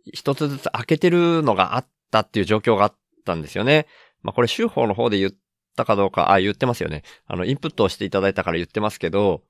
[0.05, 3.87] 一つずつ開けてるのがあったっていう状況があったんですよね。
[4.21, 5.31] まあこれ、州法の方で言っ
[5.75, 7.01] たかどうか、あ、言ってますよね。
[7.25, 9.41] あの、インプットをしていただいたから言ってますけど、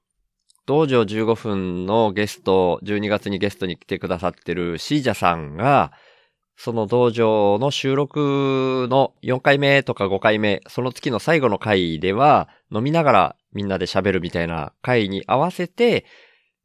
[0.69, 5.91] 道場15分のゲスト、12月にゲストに来てくださってるシージャさんが、
[6.57, 16.05] その道場の収録の4回目とか5回目、その月の最後の回では、飲みながらみんなで喋るみたいな回に合わせて、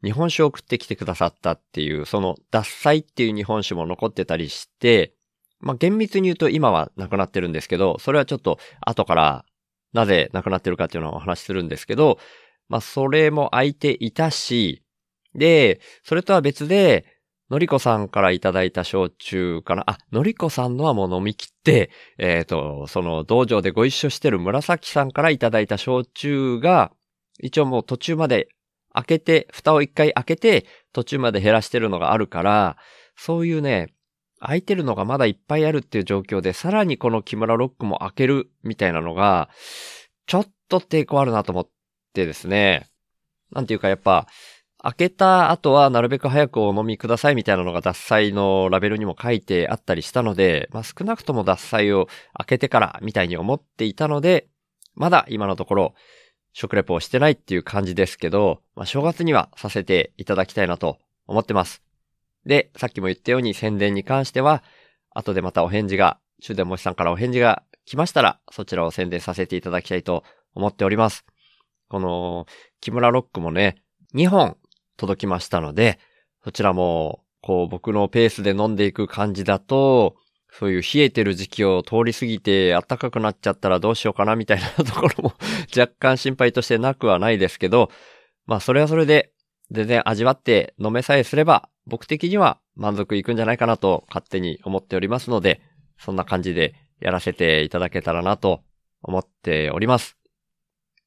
[0.03, 5.15] 日本酒を送ってきてくださったっていう、その脱菜っていう日本酒も残ってたりして、
[5.61, 9.47] まあ、厳密に言うと今はなくなってるんですけど、それはちょっと後から
[9.95, 12.19] なぜなくなってるかっていうのをお話しするんですけど、
[12.69, 14.83] まあ、それも空いていたし、
[15.35, 17.07] で、それとは別で、
[17.51, 19.85] のりこさんからいただいた焼酎かな。
[19.87, 26.91] あ、のりこさんのはもう飲み切って、えっ、と、その道場でご一緒してる紫さんからいただいた焼酎が、
[27.41, 28.49] 一応もう途中まで
[28.93, 32.77] 開けて、蓋を一回開けて、途中まで減らしてるのがあるから、
[33.17, 33.93] そういうね、
[34.41, 39.51] 空いてるのがまだいっぱいあるっていう状況で、さらにこの木村ロックも開けるみたいなのが、
[40.27, 41.69] ちょっと抵抗あるなと思っ
[42.15, 42.89] てですね。
[43.51, 44.27] なんていうかやっぱ、
[44.79, 54.47] 開けた後はなるべく早くお飲みくださいみたいなのが脱菜のラベルにも書いてあったりしたので、まあ少なくとも脱菜を開けてからみたいに思っていたので、
[54.95, 55.95] まだ今のところ
[56.53, 61.83] 食レポをしてないっていう感じですけど、まあ正月にはさせていただきたいなと思ってます。
[62.45, 64.63] で、さっきも言ったように宣伝に関しては、
[65.15, 70.25] 後でまたお返事が、中電もしさんからお返事が来ましたら、そちらを宣伝させていただきたいと
[70.55, 71.25] 思っております。
[71.89, 72.47] この、
[72.81, 73.77] 木村ロックもね、
[74.15, 74.57] 2本
[74.97, 75.99] 届きましたので、
[76.43, 80.17] そちらも、こう僕のペースで飲んでいく感じだと、
[80.51, 85.33] そういう冷えてる時期を通り過ぎて暖かくなっちゃったらどうしようかなみたいなところも
[85.77, 87.91] 若干心配としてなくはないですけど、
[88.47, 89.33] まあそれはそれで
[89.73, 95.61] 全然味わって飲めさえすれば僕的には満足いくんじゃないかなと勝手に思っておりますので、
[95.99, 98.63] そんな感じでやらせていただけたらなと
[99.03, 100.24] 思っております。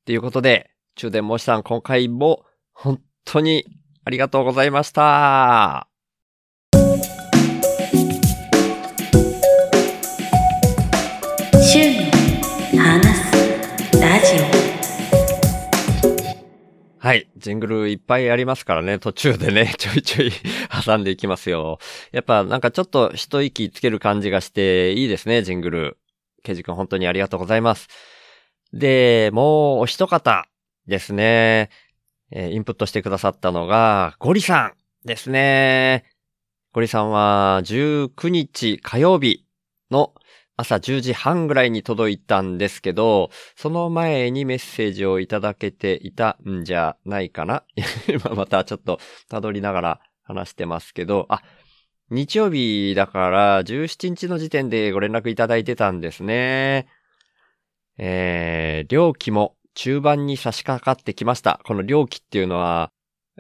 [0.08, 3.66] ということで、中電もしさん今回も本当に
[4.06, 5.90] ありがとうございました。
[17.00, 17.30] はい。
[17.36, 20.32] ジングルいっぱいありますからね、途中でね、 ちょいちょい
[20.86, 21.80] 挟んでいきますよ。
[22.14, 25.98] やっぱなんかちょっと一息つける感じがしていいですね、ジングル。
[26.44, 27.90] ケイジ君本当にありがとうございます。
[28.74, 30.48] で、もうお一方
[30.88, 31.70] ですね。
[32.32, 34.74] えーインプットしてくださったのが、ゴリさ
[35.06, 36.06] んですね。
[36.74, 39.46] ゴリさんは19日火曜日
[39.90, 40.14] の
[40.58, 47.64] 朝10時半ぐらいに届いたんですけど、その前にメッセージをいただけていたんじゃないかな
[48.10, 49.00] 今またちょっと
[49.30, 51.42] 辿りながら話してますけど、あ、
[52.10, 56.88] 日曜日だから17日の時点でご連絡いただいてたんですね。
[57.98, 61.60] えー、料金も中盤に差し掛かってきました。
[61.66, 62.92] この料金っていうのは、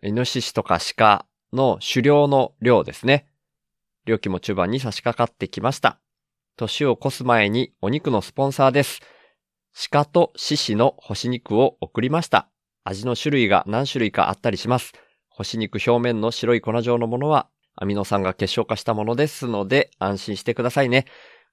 [0.03, 3.27] イノシシとか鹿の狩猟の量ですね。
[4.05, 5.99] 料金も中盤に差し掛かってきました。
[6.55, 9.01] 年を越す前にお肉のスポンサーです。
[9.91, 12.49] 鹿と獅子の干し肉を送りました。
[12.83, 14.93] 味の種類が何種類かあったりします。
[15.29, 21.05] 干し肉表面の白い粉状のものはアミノ酸が結晶化したものですので安心してくださいね。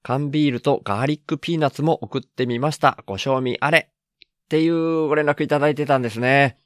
[0.04, 3.02] 缶ビールとガーリックピーナッツも送ってみました。
[3.06, 3.88] ご賞味あれ。
[4.44, 6.58] っていうご連絡いただいてたんですね。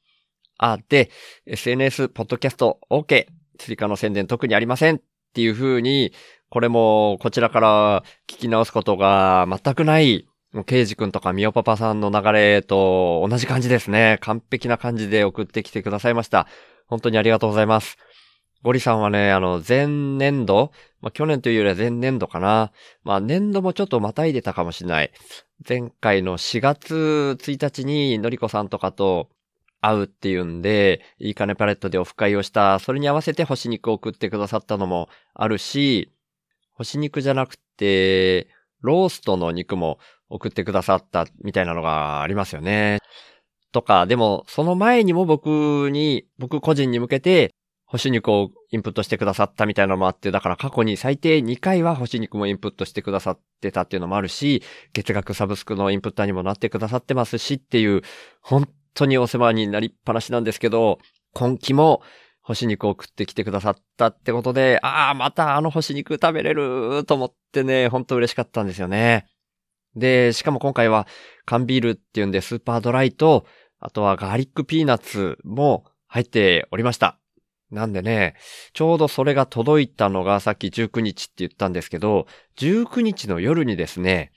[0.58, 1.08] あ、で、
[1.46, 3.26] SNS、ポッドキャスト、OK。
[3.56, 4.96] 追加の宣伝特にありません。
[4.96, 5.00] っ
[5.32, 6.12] ていう風に、
[6.50, 10.26] これもこちらから聞き直すことが全くない、
[10.66, 14.18] ケイジ君とかミオパパさんの流れと同じ感じですね。
[14.20, 16.48] 完璧な感じで送ってきてくださいました。
[16.88, 17.98] 本当にありがとうございます。
[18.64, 22.72] ゴリさんはね、あの、前年度、まあ、去年というよりは前年度かな。
[23.04, 25.12] まあ、年度もちょっとまたいでたかもしれない。
[25.68, 29.28] 前回の4月1日にのりこさんとかと
[29.80, 36.12] 会うっていうんで、いいかねパレットでオフ会をした、それに合わせて干し肉を送ってくださったのもあるし、
[36.72, 38.48] 干し肉じゃなくて、
[38.80, 42.98] ローストの肉も送ってくださったみたいなのがありますよね。
[43.72, 47.52] とか、でも、その前にも僕に、僕個人に向けて、
[47.90, 58.02] 干し肉をインプットしてくださったみたいなのもあって、だから過去に最低2回は干し肉もインプットしてくださってたっていうのもあるし、月額サブスクのインプッターにもなってくださってますしっていう、
[58.42, 60.98] 本当にお世話になりっぱなしなんですけど、
[61.32, 62.02] 今期も
[62.42, 69.26] 干し肉を送ってきてくださったってことで、ああ、またあの干し肉食べれると思ってね、本当嬉しかったんですよね。
[69.96, 71.06] で、しかも今回は
[71.46, 73.46] 缶ビールっていうんでスーパードライと、
[73.80, 77.18] あとはガーリックピーナッツも入っておりました。
[77.70, 78.34] なんでね、
[78.72, 82.26] ちょうどそれが届いたのがさっき19日って言ったんですけど、
[82.56, 84.32] 19日の夜にですね、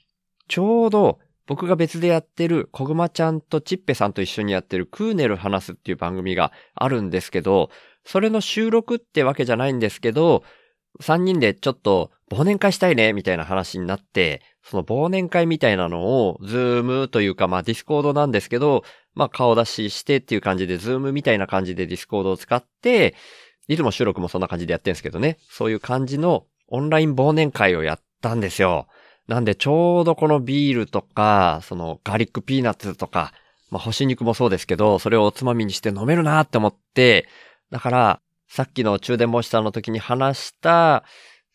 [0.48, 7.70] ちょうど僕が別でやってる小熊ちゃんとチッペさんと一緒にやってるクーネル話すっていう番組があるんですけど、
[8.04, 10.44] それの収録ってわけじゃないんですけど、
[11.00, 23.14] 3人でちょっと忘年会したいねみたいな話になって、その忘年会みたいなのをズームというかまあディスコードなんですけど、まあ顔出ししてっていう感じでズームみたいな感じでディスコードを使って、
[23.68, 28.86] いつも収録もそんな感じでやってるんですけどね、そういう感じのオンライン忘年会をやったんですよ。
[29.28, 33.32] なんでちょうどこのビールとか、そのガーリックピーナッツとか、
[33.70, 37.28] まあ干し肉もそうですけど、それをおつまみにして飲めるなって思って、
[37.70, 41.04] だから、さっきの中電モンスターの時に話した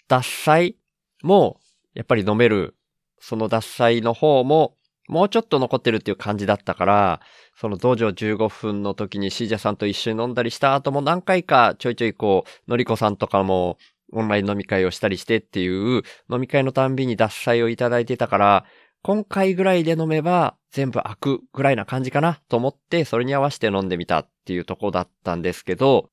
[0.08, 0.78] 脱菜
[1.22, 1.60] も、
[1.93, 2.76] やっぱり飲める、
[3.19, 4.75] その脱菜の方も、
[5.08, 7.21] もうちょっと残ってるっていう感じだったから、
[7.56, 13.77] その道場15分の時にシージャさんと一緒に飲んだりした後も何回かちょいちょいこう、のりこさんとかも
[14.12, 18.65] オンライン飲み会をしたりしてっていう飲み会のたんびに脱菜をいただいてたから、
[19.01, 26.10] 今回ぐらいで飲めば全部開くぐらいな感じかなと思って、それに合わせて飲んでみたっていうとこだったんですけど、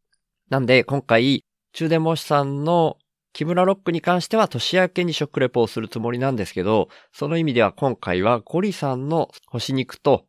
[0.50, 2.98] なんで今回、中電模試さんの
[3.34, 10.24] 木村ロックに関しては年明けに食レポをするつもりなんですけど、その意味では今回はゴリさんの干し肉と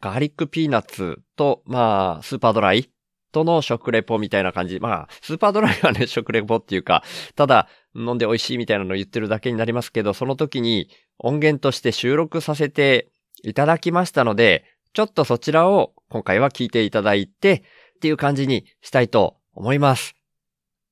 [0.00, 2.90] ガーリックピーナッツと、まあ、スーパードライ
[3.30, 4.80] との食レポみたいな感じ。
[4.80, 7.04] まあ、スーパードライはね、 食レポっていうか、
[7.36, 13.12] ただ飲んで美味しいみたいなのを言ってるだけになりますけど、その時に音源として収録させて
[13.44, 17.62] いただきましたので、ちょっとそちらを今回は聞いていただいて、
[17.96, 20.17] っていう感じにしたいと思います。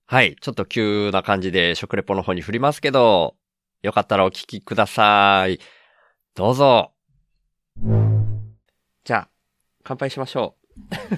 [0.09, 0.37] はい。
[0.41, 3.35] ちょっと急な感じで食レポの方に振りますけど、
[3.83, 5.59] よかったらお聞きください。
[6.37, 6.93] どうぞ。
[9.05, 9.29] じゃあ、
[9.83, 10.77] 乾杯しましょう。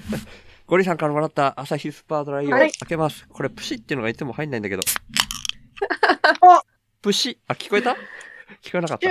[0.65, 3.27] ゴリさんからもらった朝日スパードライをはい開けます。
[3.27, 4.81] これプシっていうのがいつも入んないんだけど。
[6.41, 6.63] お
[7.01, 7.39] プシ？
[7.47, 7.91] あ、聞こえた？
[8.63, 9.07] 聞こえなかった。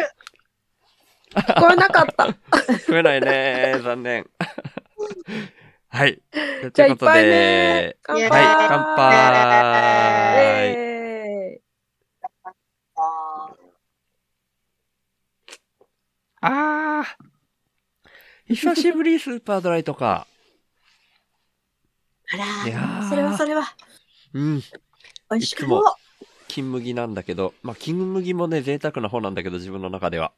[1.41, 2.25] 聞こえなかった。
[2.75, 3.79] 聞こえないね。
[3.81, 4.29] 残念。
[5.91, 6.21] はい。
[6.33, 10.75] じゃあということで、乾杯はい、乾杯。
[10.77, 11.61] え
[16.41, 18.55] あー。
[18.55, 20.27] 久しぶりスーパードライとか。
[22.33, 23.63] あいやーら、それはそれは、
[24.35, 24.61] うん。
[25.31, 25.85] 美味しくいつもも。
[26.49, 30.33] 金麦なんだけど、まあ、金麦もね、贅沢な方なんだけど、自分の中では。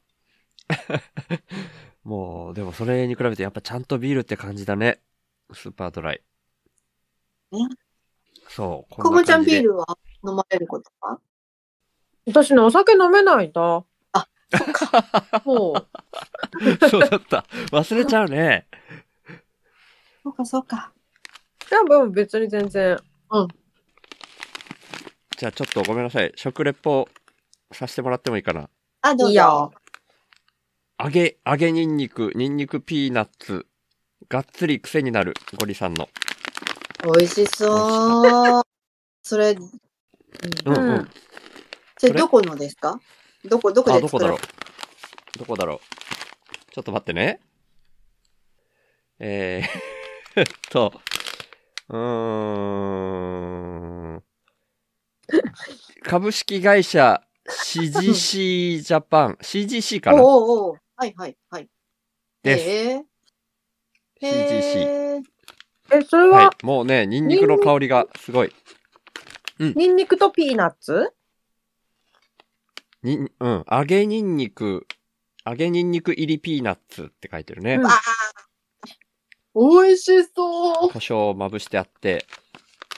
[2.04, 5.00] もう、でもそれに比べてやっぱちゃんとビールって感じだね。
[5.52, 6.22] スーパードライ。
[7.52, 7.58] ね
[8.48, 8.94] そう。
[8.94, 11.18] こぼちゃんビールルは飲まれることは？
[12.26, 13.84] 私ね、お酒飲めないんだ。
[14.12, 14.28] あ、
[15.44, 15.88] そう。
[16.90, 17.44] そうだった。
[17.72, 18.66] 忘れちゃうね。
[20.22, 20.92] そうかそうか。
[21.70, 22.98] いや、もう別に全然。
[25.36, 26.32] じゃあちょっとごめんなさい。
[26.36, 27.08] 食レポ
[27.72, 28.68] させてもらってもいいかな？
[29.02, 29.30] あ、どうぞ。
[29.30, 29.72] いいよ。
[31.02, 33.66] 揚げ、揚げニンニク、ニンニクピーナッツ。
[34.30, 36.08] がっつり癖になるゴリさんの。
[37.04, 38.62] 美味しそう。
[39.22, 39.70] それ、うんう
[40.66, 41.08] うんん。
[41.98, 43.00] それどこのですか？
[43.44, 44.38] どこ、どこあ、でどこだろう
[45.38, 45.78] どこだろう
[46.72, 47.40] ちょっと待ってね。
[49.18, 50.92] えー、 えっと、
[51.88, 51.98] うー
[54.16, 54.22] ん。
[56.04, 60.22] 株式会社 CGC ジャパン、CGC かな？
[60.22, 61.68] おうおうおうはいはいはい。
[62.44, 62.64] です。
[62.64, 63.04] へえ。
[64.22, 65.22] CGC へえ。
[65.92, 66.64] え、それは、はい。
[66.64, 68.52] もうね、ニンニクの香りがすごい。
[69.58, 71.12] ニンニクとピーナッツ？
[73.02, 73.64] にん、うん。
[73.70, 74.86] 揚げニンニク、
[75.44, 77.74] 揚げニンニク入りピーナッツって書いてるね。
[77.74, 78.00] うんわあ。
[79.54, 80.90] 美味しそう。
[80.90, 82.24] 胡椒をまぶしてあって。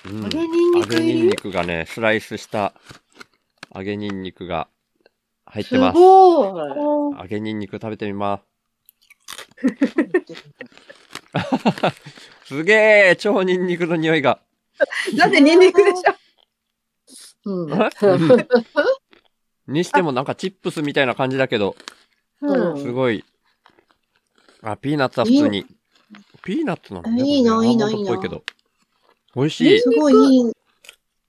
[0.04, 2.74] うん揚げニンニ揚げニンニクがね、スライスした
[3.74, 4.68] 揚げニンニクが
[5.46, 5.94] 入ってすます。
[5.94, 7.18] ごい。
[7.18, 8.44] 揚げニンニク食べてみます。
[12.44, 14.40] すげえ超ニンニクの匂いが。
[15.16, 17.50] だってニンニクでしょ？
[17.50, 17.72] うん。
[17.72, 18.46] うん
[19.68, 21.76] にしてもなんかチップスみたいな感じだけど、
[22.40, 22.78] うん。
[22.83, 23.24] すごい。
[24.62, 25.64] あ、ピーナッツは普通に。
[26.42, 27.10] ピーナッツなの？
[27.10, 27.22] ね。
[27.22, 28.42] いいないいないけど。
[29.35, 29.80] 美味しい。
[29.80, 30.52] すごいいい。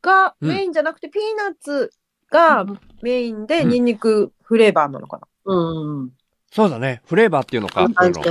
[0.01, 1.91] がうんメインじゃなくて、ピーナッツ
[2.29, 2.65] が
[3.01, 6.11] メインでうんニンニクフレーバーなのかうん。
[6.51, 7.01] そうだね。
[7.05, 7.87] フレーバーっていうのか。
[7.87, 8.21] こういうの。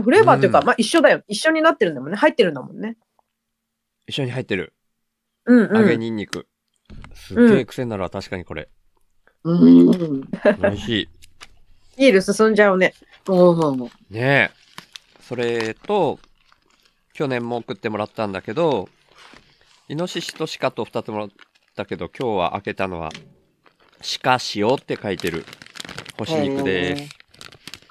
[0.00, 1.22] フレーバーっていうか、うんまあ一緒だよ。
[1.28, 2.16] 一緒になってるんだもんね。
[2.16, 2.96] 入ってるんだもんね。
[4.06, 4.74] 一緒に入ってる。
[5.44, 5.76] うんうん。
[5.76, 6.46] 揚げニンニク。
[7.14, 8.68] すっげえ癖になるわ、確かにこれ。
[9.44, 10.20] うん。
[10.60, 11.08] 美味しい。
[11.98, 12.94] ビール進んじゃうね。
[13.28, 13.80] うん。
[13.80, 14.50] ねえ。
[15.20, 16.18] それと、
[17.12, 18.88] 去年も送ってもらったんだけど、
[19.88, 21.28] イノシシと鹿と二つもらっ
[21.76, 23.10] たけど、今日は開けたのは、
[24.22, 25.44] 鹿塩って書いてる
[26.18, 27.21] 干し肉です。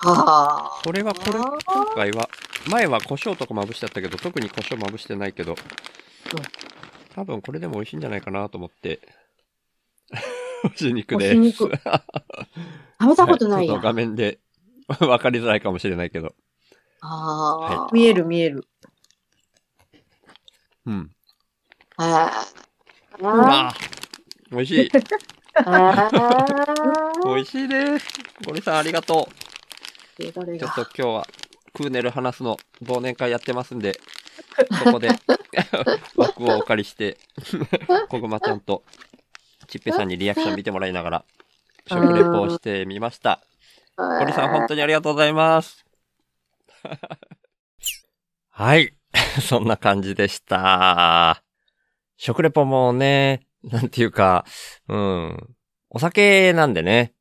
[0.03, 0.81] はあ。
[0.83, 2.29] これはこれ、今回は、
[2.69, 5.55] 前は胡椒とかまぶしてあったけど、特に胡椒まぶしてないけど、
[7.15, 8.99] 多分これでも美味しいんじゃないかなと思って。
[10.63, 11.35] 干し肉です。
[11.35, 13.73] 肉 食べたことないや。
[13.73, 14.39] はちょっと画面で
[14.99, 16.35] 分かりづらいかもしれないけど。
[17.01, 17.89] ああ。
[17.91, 18.67] 見える見える。
[20.85, 21.11] うん。
[21.97, 22.45] あ
[23.21, 23.27] あ。
[23.27, 23.73] ああ
[24.51, 24.91] 美味しい。
[25.55, 26.09] あ
[27.23, 28.07] 美味しいです。
[28.45, 29.50] ゴリさんありがとあ。
[30.29, 31.27] ちょがっと今日は
[31.73, 33.99] クーネル話すの忘年会やってますんで、
[34.83, 35.09] そこで
[36.15, 37.17] 枠をお借りして、
[38.09, 38.83] こぐまちゃんと
[39.67, 41.25] ちっぺさんにリアクション見てもらいながら、
[41.87, 43.41] 食レポをしてみました。
[43.97, 45.85] ゴリさん本当にありがとうございます。
[48.49, 48.93] はい。
[49.41, 51.43] そんな感じでした。
[52.17, 54.45] 食レポもね、なんていうか、
[54.87, 55.55] うん。
[55.89, 57.13] お酒なんでね、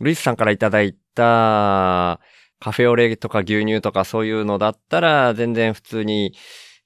[0.00, 2.20] ルイスさんからいただいた
[2.60, 6.34] カフェオレとか牛乳とかそういうのだったら全然普通に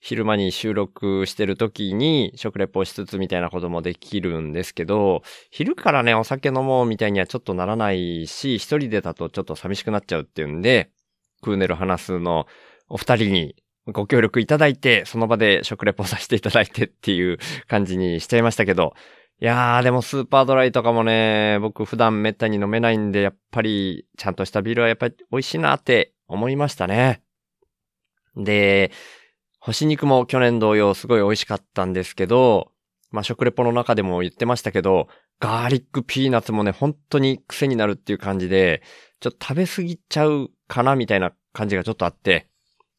[0.01, 10.91] 昼間に収録してる時に食レポしつつみたいなこともできるんですけど、昼からね、お酒飲もうみたいにはちょっとならないし、一人でだとちょっと寂しくなっちゃうっていうんで、
[11.43, 12.47] クーネル話すの
[12.89, 13.57] お二人に
[13.87, 18.95] ご協力いただいて、その場で食レポさせていただいてっていう感じにしちゃいましたけど、
[19.41, 27.23] いやー、でもスーパードライとかもね、僕普段めったに飲めないんで、やっぱりちゃんとしたビールはやっぱり美味しいなって思いましたね。
[28.37, 28.91] で、
[29.61, 32.73] 干し肉も去年同様すごい美味しかったんですけど、
[33.13, 35.07] まあ食レポの中でも言ってましたけど、
[35.39, 38.83] ガーリックピーナッツもね、本当に癖になるっていう感じで、
[39.21, 42.49] ちょっと食べ過ぎちゃうかなみたいな感じがちょっとあって、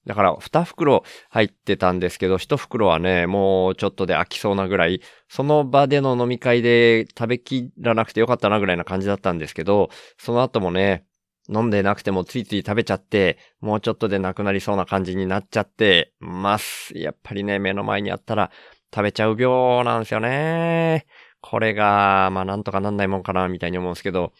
[0.05, 11.05] だから2袋入ってたんですけど、1袋はね、もうちょっとで飽きそうなぐらい、その場での飲み会で食べきらなくてよかったなぐらいな感じだったんですけど、その後もね、
[11.51, 16.97] 飲んでなくてもついつい食べちゃって、もうちょっとでなくなりそうな感じになっちゃってます。
[16.97, 18.51] やっぱりね、目の前にあったら
[18.93, 21.05] 食べちゃう病なんですよね。
[21.41, 24.33] これが、まあなんとかなんないもんかな、みたいに思うんですけど、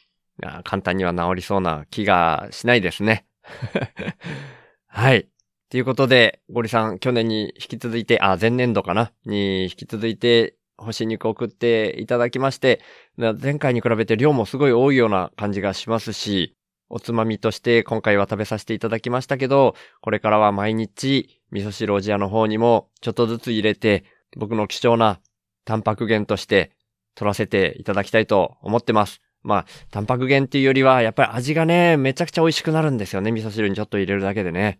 [0.64, 3.26] 簡単には治りそうな気がしないですね。
[4.88, 5.28] はい。
[5.70, 12.82] ということで、ゴリさん、去年に引き続いて、あ、前年度かなに引き続いて、干し肉を送っていただきまして、
[13.18, 16.56] 前回に比べて量もすごい多いような感じがしますし、
[16.90, 24.06] おつまみとして今回は食べさせていただきましたけど、これからは毎日、味噌汁おじやの方にもちょっとずつ入れて、
[24.38, 25.20] 僕の貴重な
[25.66, 26.72] タンパク源として
[27.14, 29.22] 取らせていただきたいと思ってます。
[29.44, 33.32] まあ、タンパク源っていうよりは、やっぱり味がね、めちゃくちゃ美味しくなるんですよね。
[33.32, 34.80] 味噌汁にちょっと入れるだけでね。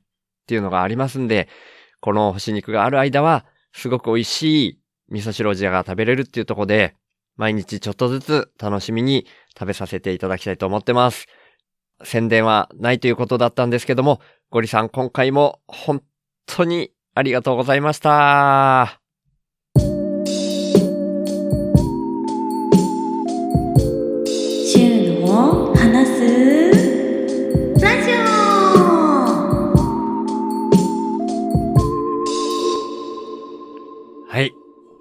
[0.50, 1.48] っていうのがありますんで、
[2.02, 4.80] この干し肉がある間は、すごく美味しい
[5.10, 6.96] 味噌汁おじやが食べれるっていうとこで、
[7.38, 11.28] 毎日ちょっとずつ楽しみに食べさせていただきたいと思ってます。
[12.04, 16.02] 宣伝はないということだったんですけども、ゴリさん今回も本
[16.48, 18.99] 当にありがとうございました。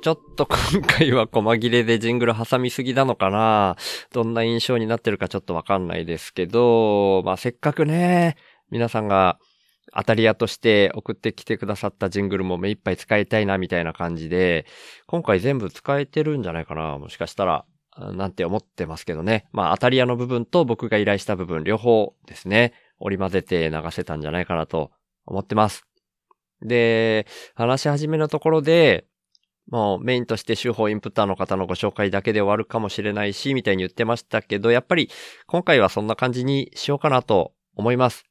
[0.00, 3.76] ちょっと今回は細切れでジングル挟みすぎなのかな
[4.12, 8.36] どんな印象になってるかちょっとわかんないですけど、まあ、せっかくね、
[8.70, 9.38] 皆さんが
[9.94, 14.66] 当たり屋として送ってきてくださったジングルも目いっぱい使いたいなみたいな感じで、
[15.06, 17.64] 今回全部使えてるんじゃないかなもしかしたら、
[17.96, 19.46] なんて思ってますけどね。
[19.50, 24.92] まあ、当たり屋の部分と僕が依頼した部分、両方ですね、織り交ぜて流せたんじゃないかなと
[25.26, 25.84] 思ってます。
[26.62, 29.07] で、話し始めのところで、
[29.70, 35.10] もうメインとして手法インプッターの方のご紹介だけで終わるかもしれないし、みたいに言ってましたけど、やっぱり
[35.46, 38.24] 今回はそんな感じにしようかなと思います。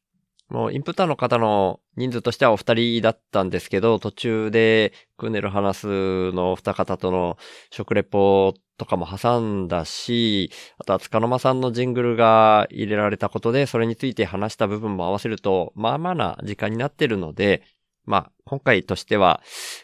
[0.50, 7.38] もうインプッターの方の人数としてはお二人だったんですけど、途中でクーネル話すのお二方との
[7.70, 17.64] 食レポとかも挟んだし、あとは塚の間さんのジングルが入れられたことで、それについて話した部分も合わせると、まあまあな時間になってるので、
[18.08, 19.42] まあ、今回としては、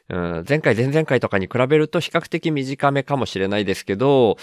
[0.10, 4.38] うん、前回前々回とかに比べると比較的短めかもしれないですけど、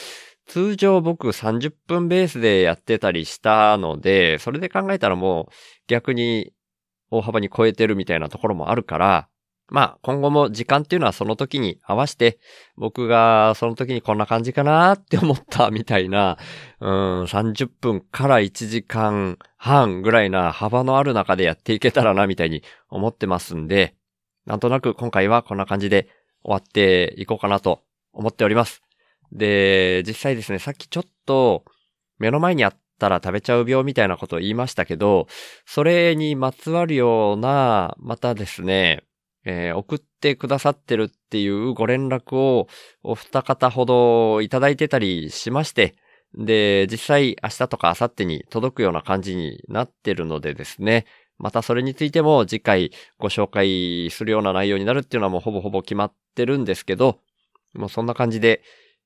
[0.46, 5.52] 通常僕30分ベースでやってたりしたので、それで考えたらもう
[5.88, 6.52] 逆に
[7.10, 9.28] 大幅に超えてるみたいなところもあるから、
[9.70, 12.38] まあ今後も時間っていうのはその時に合わせて、
[12.76, 16.38] 僕がその時にこんな感じかなって思ったみたいな、
[16.80, 23.94] うん、30分から1時間半ぐらいな幅のある中でやっていけたらなみたいに思ってますんで、
[24.44, 26.08] なんとなく今回はこんな感じで
[26.42, 28.82] 終わっていこうかなと思っております。
[29.32, 31.64] で、実際ですね、さっきちょっと
[32.18, 35.28] 目の前にあったら食べちゃう病みたいなことを言いましたけど、
[35.64, 39.04] それにまつわるような、またですね、
[39.44, 42.68] えー送ってくださってるっていうご連絡を
[43.02, 45.94] お二方ほどいただいてたりしまして、
[46.34, 51.06] で、実際明日とか明後日に届くような感じになってるのでですね、
[51.38, 57.18] またそれについても次回ご紹介するような内容になるっていうのはもうほぼほぼ決まってるんですけど、
[57.74, 58.62] もうそんな感じで、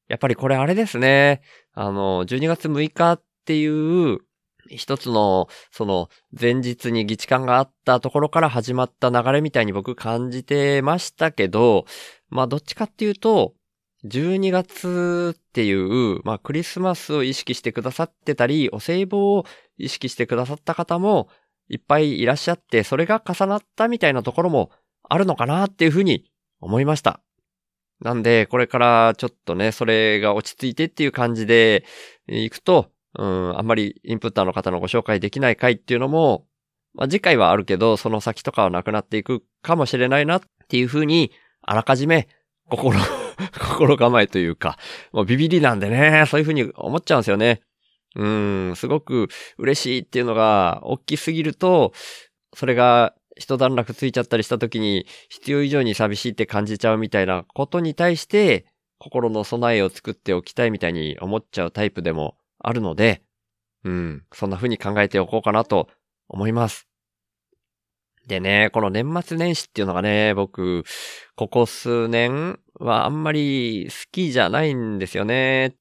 [0.08, 4.18] やっぱりこれあれですね、あの、12月6日っていう
[4.68, 6.08] 一つの、その、
[6.38, 11.86] 前日に議事感があったところから始まった流れみたいに僕感じてましたけど、
[12.28, 13.54] まあどっちかっていうと、
[14.04, 19.44] 12月っていう、まあクリスマスを意識してくださってたり、お歳暮を
[19.78, 21.28] 意識してくださった方も
[21.68, 24.70] いっぱいいらっしゃって、それが重なったみたいなところも
[25.08, 27.20] あるのかなっていうふうに思いました。
[28.00, 31.84] なんで、これからちょっとね、それが落ち着いてっていう感じで
[32.28, 36.46] いくと、うん、あんまりインプッターの方のご紹介できない回っていうのも、
[36.94, 42.28] まあ、次回はあるけど、その先とかはなくなっていくかもしれないなっていうふうに、あらかじめ
[42.68, 42.98] 心、
[43.60, 44.78] 心構えというか、
[45.12, 47.62] もうビビりなんでね、そういうふうに思っちゃうんですよね。
[48.16, 51.92] うん、すごく嬉しいっていうのが大きすぎると、
[52.54, 58.66] それが一段落ついちゃったりした時に必要以上に寂しいって感じちゃうみたいなことに対して
[58.98, 62.36] 心の備えを作っておきたいみたいに思っちゃうタイプでも
[62.66, 63.22] あるので、
[63.84, 65.88] うん、そんな風に考えておこうかなと
[66.28, 66.88] 思います。
[68.26, 70.84] でね、この年末年始っていうのがね、僕、
[71.36, 75.66] ここ数年はあんまり好きじゃないんですよね。
[75.66, 75.72] っ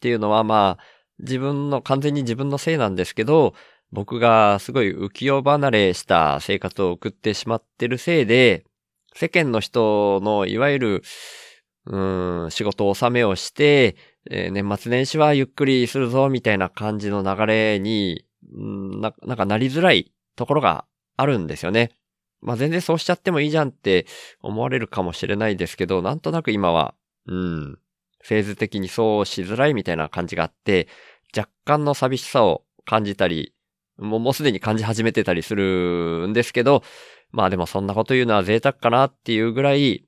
[0.00, 0.84] ていうのはまあ、
[1.18, 3.54] 自分の、完全に自分のせいなんですけど、
[3.92, 8.64] 僕がすごい浮世離れした生活を送ってしまってるせいで、
[9.14, 11.02] 世間の人のいわゆる、
[11.86, 13.96] うーん、仕事納めをして、
[14.30, 18.24] えー年末年始はゆっくりするぞ、みたいな感じの流れに、
[18.56, 20.84] んななんかなりづらいところが
[21.16, 21.90] あるんですよね。
[22.40, 24.06] まあ全然そうしちゃってもいいじゃんって
[24.40, 26.94] 思われるかもしれないですけど、なんとなく今は、
[27.26, 27.78] うん、
[28.22, 30.88] フェーズ的にそうしづらいみたいな感じがあって、
[31.36, 33.54] 若干の寂しさを感じたり、
[33.98, 36.82] もうもうすでに感じ始めてたりするんですけど、
[37.32, 40.04] まあでもそんなこと言うのは贅沢かなっていうぐらい、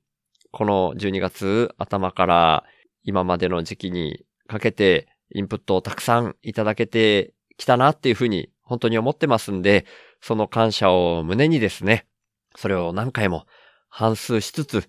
[0.50, 2.64] この12月頭から
[3.02, 9.86] 今までの時期にかけてインプットをたくさんいただけてきたなっていうふうに本当に思ってますんで、
[10.20, 12.06] その感謝を胸にですね、
[12.56, 13.46] それを何回も
[13.88, 14.88] 反数しつつ、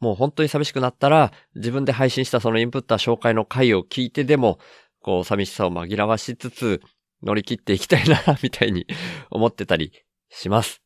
[0.00, 4.58] もう本当に寂しくなったら、自分で配信したそのインプッター紹介の回を聞いてでも、
[5.00, 6.80] こう寂しさを紛らわしつつ、
[7.22, 8.86] 乗り切っていきたいな、みたいに
[9.30, 9.92] 思ってたり
[10.30, 10.82] します。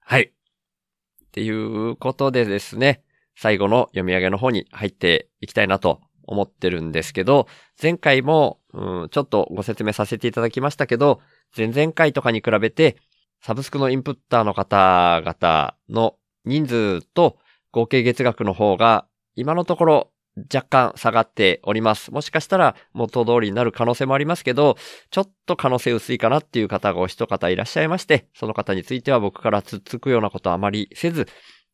[0.00, 0.32] はい。
[0.32, 3.02] っていうことでですね、
[3.40, 7.46] 最後の読み上げの方に入っていきたいなと思ってるんですけど、
[7.80, 11.20] 前回も、うん、ちょっとご説明させていただきましたけど、
[11.56, 12.96] 前々回とかに比べて、
[13.40, 17.38] サブスクのインプッターの方々の人数と
[17.70, 20.10] 合計月額の方が、今のところ
[20.52, 22.10] 若干下がっております。
[22.10, 24.76] もしかしたら元通りになる可能性もありますけど、
[25.10, 31.28] ちょっと可能性薄いかなっていう方がお一方いらっしゃいまして、その方については僕からつっつくようなことはあまりせず、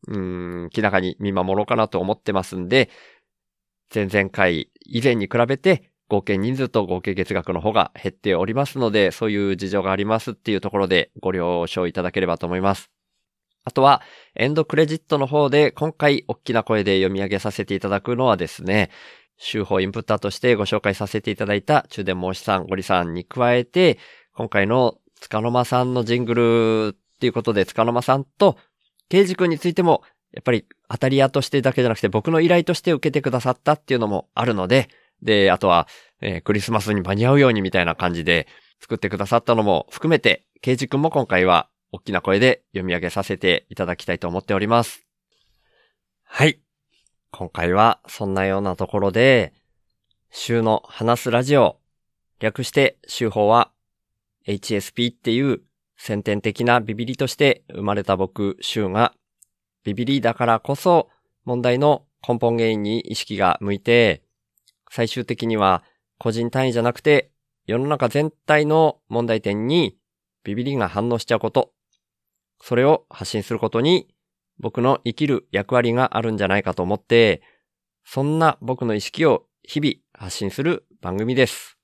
[0.07, 0.17] う
[0.65, 2.89] ん、気長に見守ろうかなと思ってますんで、
[3.93, 12.91] 前々回以前に比べて合計人数と合計月額の方が減っておりますので、そういう事情がありますっていうところでご了承いただければと思います。
[13.63, 14.03] あとは、
[14.35, 18.91] エンドクレジットの方で今回大きな声で読み上げさせていただくのはですね、
[19.37, 23.97] 週報インプッターとしてご紹介させていただいた中電申しさん、ゴリさんに加えて、
[24.33, 28.57] 今回の塚の間さんのジングルっていうことで塚の間さんと、
[29.09, 30.01] ケイジ君についても、
[30.31, 34.89] やっぱり当たり屋としてだけじゃなくて僕の依頼として受けてくださったっていうのもあるので、
[35.21, 35.87] で、あとは、
[36.21, 38.47] えークリスマスに間に合うようにみたいな感じで
[38.81, 45.05] 作ってくださったのも含めて、ケイジ君も今回は大きな声で読み上げさせていただきたいと思っております。
[46.23, 46.59] はい。
[47.31, 49.53] 今回はそんなようなところで、
[50.31, 51.79] 週の話すラジオ、
[52.39, 53.71] 略して週報は
[54.47, 55.61] HSP っていう
[55.97, 59.13] 先天的なビビリとして生まれた僕、週が
[59.83, 61.09] ビビリだからこそ
[61.45, 64.23] 問題の根本原因に意識が向いて、
[64.89, 65.83] 最終的には
[66.17, 67.31] 個人単位じゃなくて
[67.67, 69.97] 世の中全体の問題点に
[70.43, 71.71] ビビリが反応しちゃうこと、
[72.61, 74.07] それを発信することに
[74.59, 77.41] 僕の生きる役割があるんじゃないかと思って、
[78.05, 81.77] そんな僕の意識を日々発信する番組です。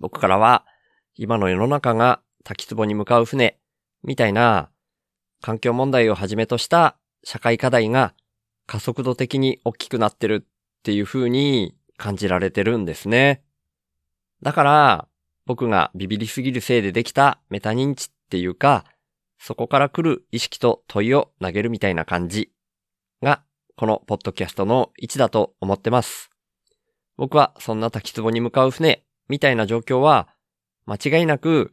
[0.00, 0.66] 僕からは、
[1.14, 3.58] 今の世の中が滝壺に向かう船、
[4.02, 4.70] みたいな、
[5.40, 8.14] 環境問題をはじめとした社会課題が
[8.66, 13.42] 加速度的に大きくなってるっていう風に感じられてるんですね。
[14.42, 15.08] だから、
[15.46, 18.84] 僕がビビりすぎるせいでできたメタ認知っていうか、
[19.38, 22.50] そこから来る意識と問いを投げるみたいな感じ
[23.22, 23.42] が、
[23.76, 26.30] このポッドキャストの位置だと思ってます。
[27.16, 30.28] 僕はそんな滝壺に向かう船みたいな状況は、
[30.86, 31.72] 間違いなく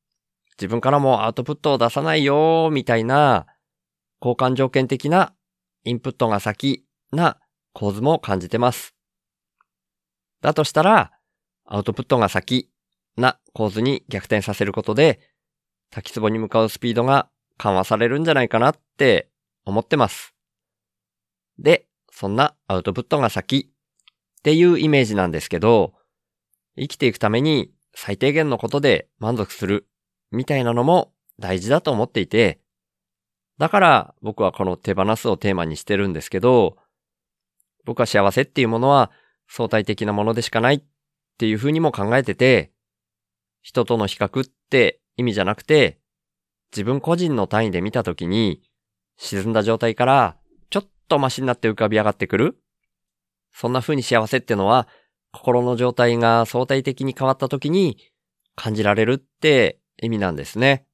[0.61, 3.47] 自分からもアウトプットを出さないよ、みたいな、
[4.21, 5.33] 交換条件的な
[5.83, 7.39] インプットが先な
[7.73, 8.93] 構図も感じてます。
[10.39, 11.13] だとしたら、
[11.65, 12.69] アウトプットが先
[13.17, 15.19] な構図に逆転させることで、
[15.89, 19.31] 滝壺に向かうスピードが緩和されるんじゃないかなって
[19.65, 20.35] 思ってます。
[21.57, 25.93] で、そんなアウトプットが先っていうイメージなんですけど、
[26.77, 29.87] 生きていくために最低限のことで満足する
[30.31, 32.59] みたいなのも大事だと思っていて、
[33.57, 36.77] だから僕はこの手放すをテーマにしてるんですけど、
[37.85, 39.11] 僕は幸せっていうものは
[39.47, 40.83] 相対的なものでしかないっ
[41.37, 42.71] ていうふうにも考えてて、
[43.61, 45.99] 人との比較って意味じゃなくて、
[46.71, 48.61] 自分個人の単位で見たときに、
[49.17, 50.37] 沈んだ状態から
[50.69, 52.57] ちょっとマシになって浮かび上がってくる。
[53.53, 54.87] そんな風に幸せってのは、
[55.33, 57.97] 心の状態が相対的に変わったときに
[58.55, 60.85] 感じられるって意味なんですね。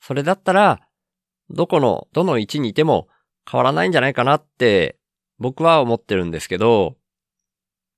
[0.00, 0.80] それだったら、
[1.50, 3.08] どこの、どの位置にいても
[3.50, 4.98] 変わらないんじゃないかなって
[5.38, 6.96] 僕は思ってるんですけど、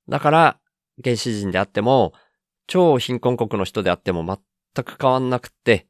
[0.08, 0.60] だから、
[1.02, 2.12] 原始人であっても、
[2.66, 4.24] 超貧困国の人であっても
[4.74, 5.86] 全く変わんなくって、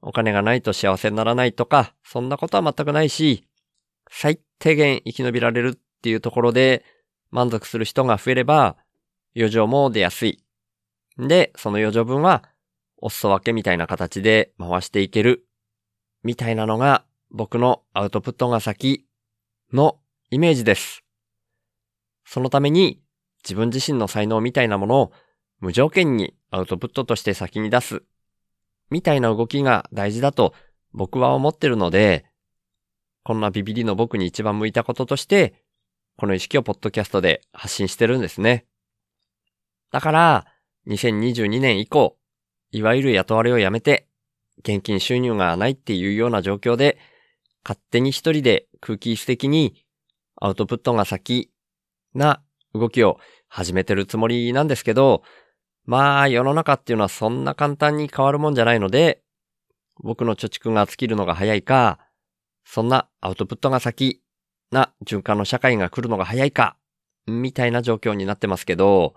[0.00, 3.48] お金がないと幸せにならないとか、そんなことは全くないし、
[4.10, 6.84] 最低限生き延びられるっていうところで
[7.30, 8.76] 満足する人が増えれば、
[9.36, 10.42] 余剰も出やすい。
[11.18, 12.44] で、その余剰分は、
[13.00, 15.46] お裾分けみたいな形で回していける。
[16.22, 19.06] みたいなのが僕のアウトプットが先
[19.72, 19.98] の
[20.30, 21.04] イメージです。
[22.24, 23.00] そのために
[23.42, 25.12] 自分自身の才能みたいなものを
[25.60, 28.02] 無条件にアウトプットとして先に出す。
[28.90, 30.54] みたいな動きが大事だと
[30.92, 32.26] 僕は思ってるので、
[33.22, 35.54] こんなビビリの僕に一番向いたこととして、
[36.16, 38.66] この意識をポッドキャストで発信してるんですね。
[39.92, 40.46] だから、
[40.86, 42.16] 2022年以降、
[42.70, 44.06] いわゆる雇われをやめて、
[44.60, 46.98] 現金収入がないっていうような状況で、
[47.64, 49.84] 勝手に一人で空気質的に
[50.36, 51.50] アウトプットが先
[52.14, 52.42] な
[52.74, 55.22] 動きを始めてるつもりなんですけど、
[55.84, 59.22] まあ世の中っていうのはそんな簡単に変わるもんじゃないので、
[60.02, 61.98] 僕の貯蓄が尽きるのが早いか、
[62.64, 64.22] そんなアウトプットが先
[64.70, 66.76] な循環の社会が来るのが早いか、
[67.26, 69.14] みたいな状況になってますけど、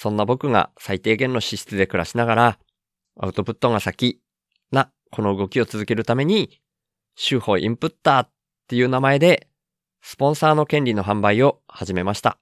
[0.00, 2.58] そんな僕が最低限の資質で暮らしながら、
[3.18, 4.20] アウトプットが先
[4.70, 6.60] なこの動きを続けるために、
[7.16, 8.30] 週報インプッターっ
[8.68, 9.48] ていう名前で、
[10.00, 12.38] スポンサーの権利の販売を始めました。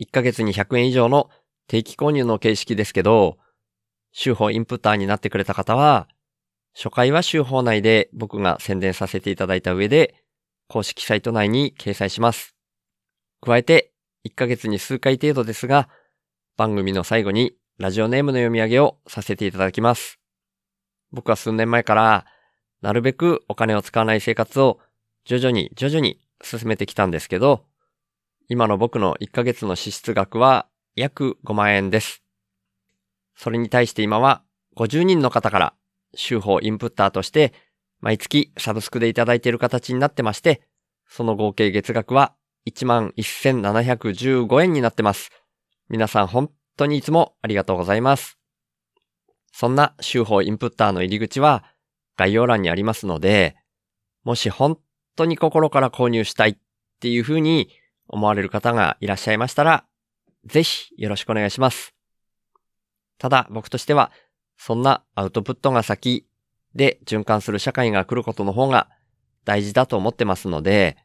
[0.00, 1.30] 1ヶ月に100円以上の
[1.68, 3.38] 定期購入の形式ですけど、
[4.10, 6.08] 週報インプッターになってくれた方は、
[6.74, 10.16] 初回は週報内で僕が宣伝させていただいた上で、
[10.66, 12.56] 公式サイト内に掲載します。
[13.40, 13.92] 加えて、
[14.26, 15.88] 1ヶ月に数回程度ですが、
[16.56, 20.18] 番組の最後にラジオネームの読み上げをさせていただきます。
[21.10, 22.26] 僕は数年前から、
[22.82, 24.78] なるべくお金を使わない生活を
[25.24, 27.64] 徐々に徐々に進めてきたんですけど、
[28.48, 32.22] 今の僕の1ヶ月の支出額は約5万円です。
[33.34, 34.42] それに対して今は
[34.76, 35.74] 50人の方から
[36.14, 37.54] 週報インプッターとして
[38.00, 40.62] 毎月サブスクでいただいている形になってまして、
[41.08, 42.34] その合計月額は
[42.66, 45.30] 11,715円になってます。
[45.92, 48.38] 皆さん本当にいつもありがとうございます。
[49.52, 51.64] そんな週報インプッターの入り口は
[52.16, 53.56] 概要欄にありますので、
[54.24, 54.78] もし本
[55.16, 56.56] 当に心から購入したいっ
[57.00, 57.68] ていう風に
[58.08, 59.84] 思われる方がいらっしゃいましたら、
[60.46, 61.94] ぜひよろしくお願いします。
[63.18, 64.12] ただ僕としては、
[64.56, 66.26] そんなアウトプットが先
[66.74, 68.88] で循環する社会が来ることの方が
[69.44, 70.96] 大事だと思ってますので、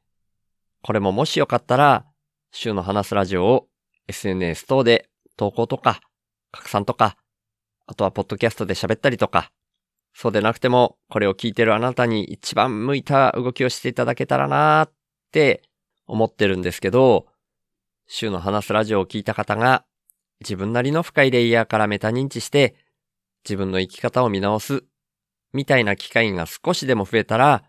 [0.82, 2.06] これももしよかったら、
[2.54, 3.68] 週の話すラジオを
[4.08, 6.02] SNS 等で投稿とか、
[6.52, 7.18] 拡散とか、
[7.86, 9.52] あとはポッドキャストで喋ったりとか、
[10.14, 14.94] そうでなくても、これを聞いてるあなたに一番向いた動きをしていただけたらなーっ
[15.32, 15.62] て
[16.08, 17.28] 思ってるんですけど、
[18.08, 19.86] 週の話すラジオを聞いた方が、
[20.40, 22.76] 自分なりの深いレイヤーからメタ認知して、
[23.44, 24.84] 自分の生き方を見直す、
[25.54, 27.64] みたいな機会が少しでも増えたら、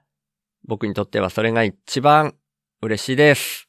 [0.66, 2.34] 僕にとってはそれが一番
[2.80, 3.68] 嬉しいです。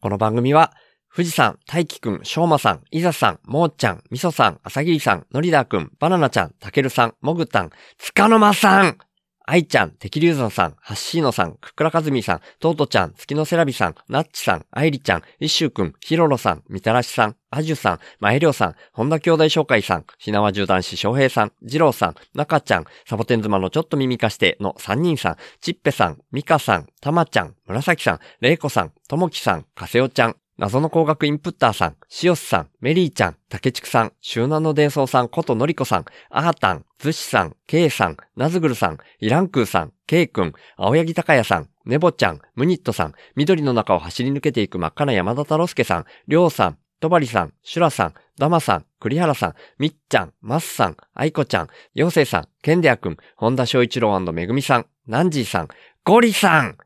[0.00, 0.74] この番組は、
[1.14, 8.98] 富士山、大輝くん、しょうまさん、いざさん、もーちゃん、みそさん、あさぎりさん、のりだくん、バナナちゃん、たけるさん、もぐたん、つかの間さん、
[9.46, 55.68] あいちゃん、てきりゅうぞんさん、はっしーのさん、くくらかずみさん、とうとちゃん、月のせらびさん、なっちさん、あいりちゃん、いっしゅうくん、ひろろさん、みたらしさん、あじゅさん、まえりょうさん、本田兄弟紹介さん、ひなわじゅう男子翔平さん、じろうさん、なかちゃん、サボテン妻のちょっと耳かしての3人さん、ちっぺさん、みかさん、たまちゃん、むらさきさん、れいこさん、ともきさん、かせおちゃん、謎の工学インプッターさん、しおすさん、メリーちゃん、たけちくさん、周南の伝送さんことのりこさん、あーたん、ずしさん、けいさん、なずぐるさん、イランクーさん、けいくん、青柳高也さん、ねぼちゃん、ムニットさん、緑の中を走り抜けていく真っ赤な山田太郎介さん、りょうさん、とばりさん、シュラさん、ダマさん、栗原さん、みっちゃん、まっさん、あいこちゃん、ようせいさん、けんでやくん、本田翔一郎めぐみさん、ナンジーさん、
[56.04, 56.78] ゴリさん、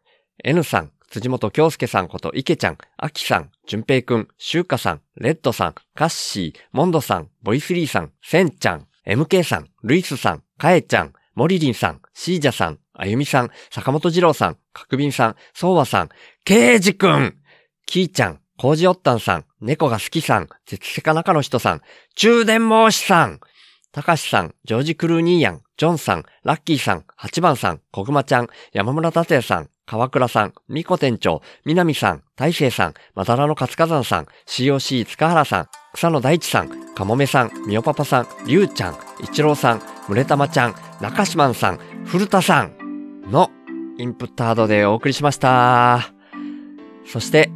[0.43, 16.09] N さん、辻本京介さんこと池ちゃん、あきさん、じゅんぺいくん、しゅうかさん、レッドさん、カッシー、モンドさん、ボイスリーさん、センちゃん、MK さん、ルイスさん、カエちゃん、モリリンさん、シージャさん、あゆみさん、坂本二郎さん、かくびんさん、そうわさん、
[16.45, 17.39] ケイジくん、
[17.87, 21.81] キーちゃん、コージオッタンさん、猫が好きさん、絶世か中の人さん、
[22.17, 23.41] 中電申しさん、
[23.93, 43.51] たかしさん、ジョージ・クルーニーヤン、ジョンさん、ラッキーさん、八番さん、こぐまちゃん、山村達也さん、川倉さん、みこ店長、みなみさん、大勢さん、まだらの活火山さん、COC 塚原さん、草野大地さん、かもめさん、みおパパさん、りゅうちゃん、いちろうさん、むれたまちゃん、中島さん、古田さんの
[43.97, 46.13] インプットハードでお送りしました。
[47.07, 47.51] そして、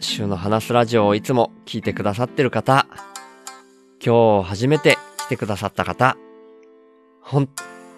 [0.00, 2.88] 週の話すラジオをいつも聞いてくださってる方、
[4.04, 6.16] 今日初めて来てくださった方、
[7.20, 7.48] 本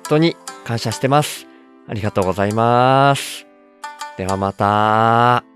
[0.07, 0.37] 当に
[0.67, 1.47] 感謝してます。
[1.89, 3.48] ありがとうございます。
[4.19, 5.48] ではまた。